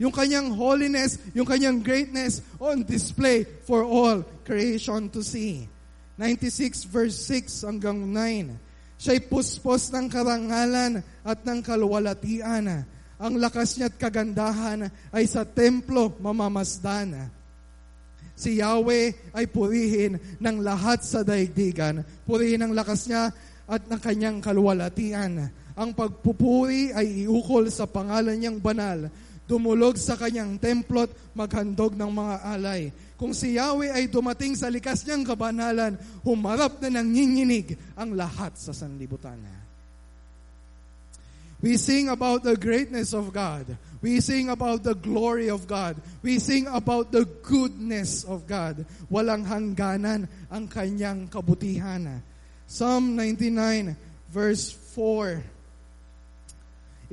[0.00, 5.68] Yung kanyang holiness, yung kanyang greatness on display for all creation to see.
[6.18, 8.50] 96 verse 6 hanggang 9.
[8.98, 12.82] Siya'y puspos ng karangalan at ng kaluwalatian.
[13.22, 17.30] Ang lakas niya at kagandahan ay sa templo mamamasdan.
[18.34, 22.02] Si Yahweh ay purihin ng lahat sa daigdigan.
[22.26, 23.30] Purihin ang lakas niya
[23.70, 25.50] at ng kanyang kaluwalhatian.
[25.78, 29.06] Ang pagpupuri ay iukol sa pangalan niyang banal.
[29.46, 32.90] Dumulog sa kanyang templot, maghandog ng mga alay.
[33.18, 38.70] Kung si Yahweh ay dumating sa likas niyang kabanalan, humarap na nanginginig ang lahat sa
[38.70, 39.42] sanlibutan.
[41.58, 43.66] We sing about the greatness of God.
[43.98, 45.98] We sing about the glory of God.
[46.22, 48.86] We sing about the goodness of God.
[49.10, 52.22] Walang hangganan ang kanyang kabutihan.
[52.70, 53.98] Psalm 99
[54.30, 55.42] verse 4.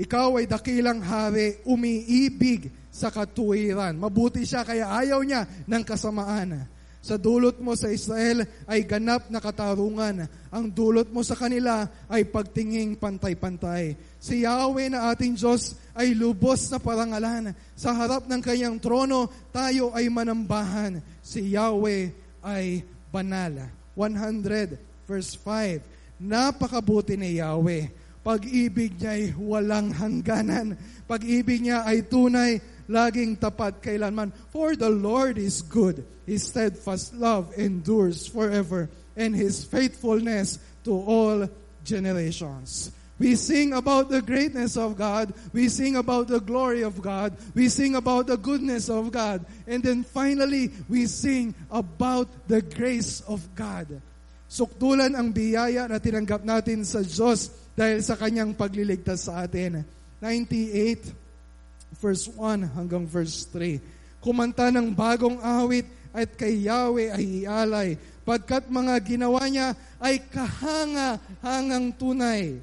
[0.06, 4.00] Ikaw ay dakilang hari, umiibig sa katuwiran.
[4.00, 6.64] Mabuti siya kaya ayaw niya ng kasamaan.
[7.06, 10.26] Sa dulot mo sa Israel ay ganap na katarungan.
[10.50, 13.94] Ang dulot mo sa kanila ay pagtinging pantay-pantay.
[14.18, 17.54] Si Yahweh na ating Diyos ay lubos na parangalan.
[17.78, 20.98] Sa harap ng kanyang trono, tayo ay manambahan.
[21.22, 22.10] Si Yahweh
[22.42, 22.82] ay
[23.14, 23.70] banal.
[23.94, 25.86] 100 verse 5.
[26.18, 27.86] Napakabuti ni Yahweh.
[28.26, 30.74] Pag-ibig niya ay walang hangganan.
[31.06, 32.58] Pag-ibig niya ay tunay
[32.90, 34.32] laging tapat kailanman.
[34.50, 36.06] For the Lord is good.
[36.26, 41.50] His steadfast love endures forever, and His faithfulness to all
[41.86, 42.92] generations.
[43.16, 45.32] We sing about the greatness of God.
[45.56, 47.32] We sing about the glory of God.
[47.56, 49.46] We sing about the goodness of God.
[49.64, 53.88] And then finally, we sing about the grace of God.
[54.52, 59.88] Suktulan ang biyaya na tinanggap natin sa Diyos dahil sa kanyang pagliligtas sa atin.
[60.20, 61.25] 98
[62.06, 63.82] verse 1 hanggang verse 3.
[64.22, 71.90] Kumanta ng bagong awit at kay Yahweh ay ialay, pagkat mga ginawa niya ay kahanga-hangang
[71.98, 72.62] tunay.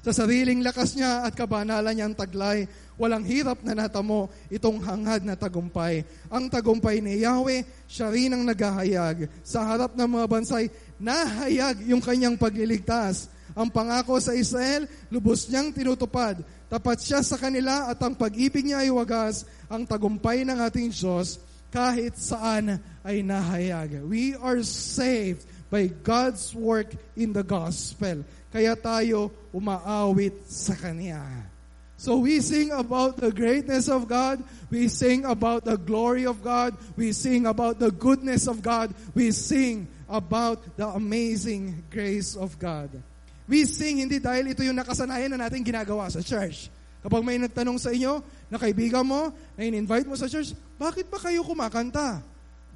[0.00, 2.64] Sa sariling lakas niya at kabanalan niyang taglay,
[2.96, 6.00] walang hirap na natamo itong hangad na tagumpay.
[6.32, 9.28] Ang tagumpay ni Yahweh, siya rin ang naghahayag.
[9.44, 13.28] Sa harap ng mga bansay, nahayag yung kanyang pagliligtas.
[13.56, 16.40] Ang pangako sa Israel, lubos niyang tinutupad.
[16.68, 21.40] Tapat siya sa kanila at ang pag-ibig niya ay wagas, ang tagumpay ng ating Diyos
[21.68, 24.04] kahit saan ay nahayag.
[24.04, 28.24] We are saved by God's work in the gospel.
[28.48, 31.20] Kaya tayo umaawit sa Kanya.
[31.98, 34.40] So we sing about the greatness of God.
[34.70, 36.78] We sing about the glory of God.
[36.94, 38.94] We sing about the goodness of God.
[39.18, 42.88] We sing about the amazing grace of God.
[43.48, 46.68] We sing hindi dahil ito yung nakasanayan na natin ginagawa sa church.
[47.00, 48.20] Kapag may nagtanong sa inyo,
[48.52, 52.20] na kaibigan mo, na in-invite mo sa church, bakit ba kayo kumakanta?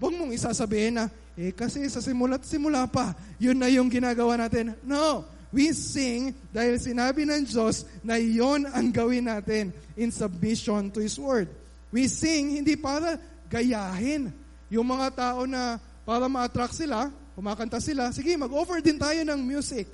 [0.01, 1.05] Huwag mong isasabihin na,
[1.37, 4.73] eh kasi sa simula't simula pa, yun na yung ginagawa natin.
[4.85, 5.29] No!
[5.53, 9.69] We sing dahil sinabi ng Diyos na yon ang gawin natin
[10.01, 11.53] in submission to His Word.
[11.93, 13.21] We sing hindi para
[13.53, 14.33] gayahin.
[14.73, 15.77] Yung mga tao na
[16.09, 19.93] para ma-attract sila, kumakanta sila, sige, mag-offer din tayo ng music.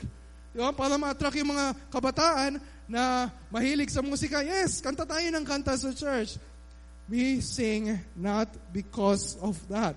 [0.59, 0.75] Diba?
[0.75, 2.59] Para ma-attract yung mga kabataan
[2.91, 4.43] na mahilig sa musika.
[4.43, 6.35] Yes, kanta tayo ng kanta sa church.
[7.07, 9.95] We sing not because of that.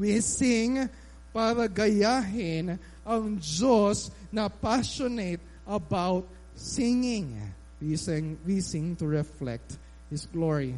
[0.00, 0.88] We sing
[1.28, 6.24] para gayahin ang Diyos na passionate about
[6.56, 7.36] singing.
[7.84, 9.76] We sing, we sing to reflect
[10.08, 10.72] His glory.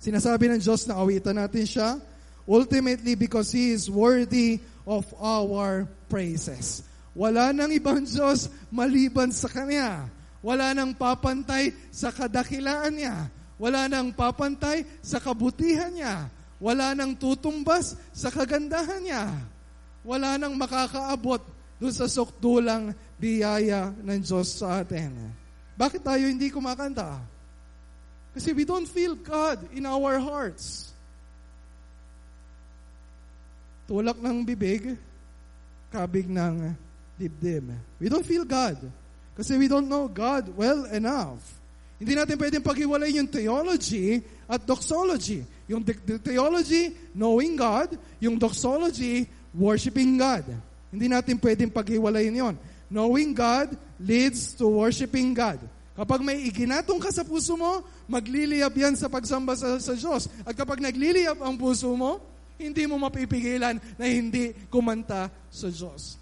[0.00, 2.00] Sinasabi ng Diyos na awitan natin siya,
[2.48, 6.80] ultimately because He is worthy of our praises.
[7.16, 10.12] Wala nang ibang Diyos maliban sa Kanya.
[10.44, 13.32] Wala nang papantay sa kadakilaan niya.
[13.56, 16.28] Wala nang papantay sa kabutihan niya.
[16.60, 19.32] Wala nang tutumbas sa kagandahan niya.
[20.04, 21.40] Wala nang makakaabot
[21.80, 25.12] doon sa sukdulang biyaya ng Diyos sa atin.
[25.76, 27.16] Bakit tayo hindi kumakanta?
[28.36, 30.92] Kasi we don't feel God in our hearts.
[33.88, 35.00] Tulak ng bibig,
[35.88, 36.76] kabig ng
[37.18, 37.72] dibdib.
[38.00, 38.76] We don't feel God.
[39.36, 41.44] Kasi we don't know God well enough.
[41.96, 45.44] Hindi natin pwedeng paghiwalay yung theology at doxology.
[45.68, 47.96] Yung the- the theology, knowing God.
[48.20, 49.24] Yung doxology,
[49.56, 50.44] worshiping God.
[50.92, 52.54] Hindi natin pwedeng paghiwalayin yon.
[52.92, 55.58] Knowing God leads to worshiping God.
[55.96, 60.28] Kapag may iginatong ka sa puso mo, magliliyab yan sa pagsamba sa, sa Diyos.
[60.44, 62.20] At kapag nagliliyab ang puso mo,
[62.60, 66.20] hindi mo mapipigilan na hindi kumanta sa Diyos.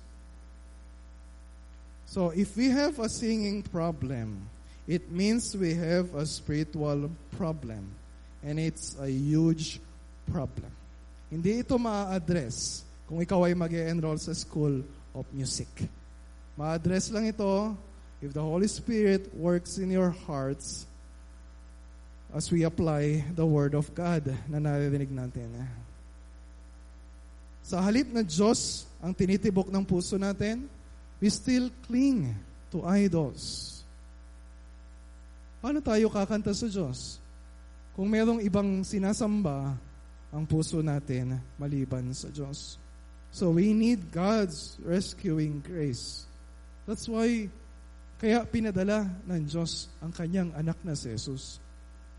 [2.15, 4.47] So if we have a singing problem,
[4.87, 7.91] it means we have a spiritual problem.
[8.39, 9.83] And it's a huge
[10.31, 10.71] problem.
[11.27, 15.67] Hindi ito ma-address kung ikaw ay mag enroll sa School of Music.
[16.55, 17.75] Ma-address lang ito
[18.23, 20.87] if the Holy Spirit works in your hearts
[22.31, 25.51] as we apply the Word of God na naririnig natin.
[27.67, 30.71] Sa halip na Diyos ang tinitibok ng puso natin,
[31.19, 32.35] we still cling
[32.71, 33.71] to idols.
[35.63, 37.23] Paano tayo kakanta sa Diyos?
[37.95, 39.75] Kung merong ibang sinasamba
[40.35, 42.77] ang puso natin maliban sa Diyos.
[43.31, 46.27] So we need God's rescuing grace.
[46.85, 47.49] That's why
[48.25, 51.61] Kaya pinadala ng Diyos ang kanyang anak na si Jesus.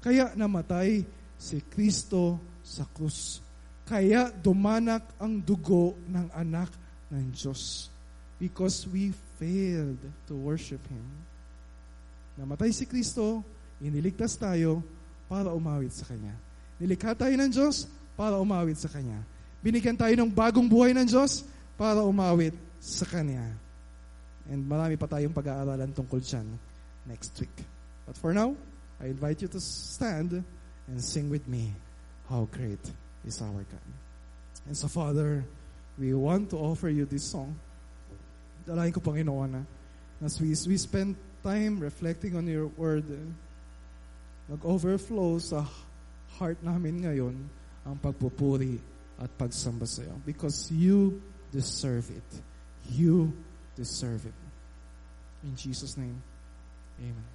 [0.03, 1.01] Kaya namatay
[1.33, 3.41] si Kristo sa krus.
[3.89, 6.69] Kaya dumanak ang dugo ng anak
[7.09, 7.89] ng Diyos.
[8.45, 9.09] Because we
[9.41, 9.97] failed
[10.29, 11.01] to worship Him.
[12.37, 13.41] Namatay si Kristo,
[13.81, 14.85] iniligtas tayo
[15.25, 16.37] para umawit sa Kanya.
[16.77, 19.17] Nilikha tayo ng Diyos para umawit sa Kanya.
[19.65, 21.41] Binigyan tayo ng bagong buhay ng Diyos
[21.73, 23.41] para umawit sa Kanya.
[24.45, 26.45] And marami pa tayong pag-aaralan tungkol dyan
[27.09, 27.65] next week.
[28.05, 28.53] But for now,
[29.01, 30.45] I invite you to stand
[30.85, 31.73] and sing with me,
[32.29, 32.83] How Great
[33.25, 33.89] is Our God.
[34.69, 35.41] And so, Father,
[35.97, 37.57] we want to offer you this song.
[38.65, 39.63] Dalahin ko, Panginoon, na
[40.25, 43.27] as we, we spend time reflecting on your word, eh,
[44.49, 45.65] nag-overflow sa
[46.37, 47.35] heart namin ngayon
[47.85, 48.81] ang pagpupuri
[49.21, 50.17] at pagsamba sa iyo.
[50.25, 51.21] Because you
[51.53, 52.29] deserve it.
[52.89, 53.31] You
[53.77, 54.39] deserve it.
[55.45, 56.17] In Jesus' name,
[56.99, 57.34] amen.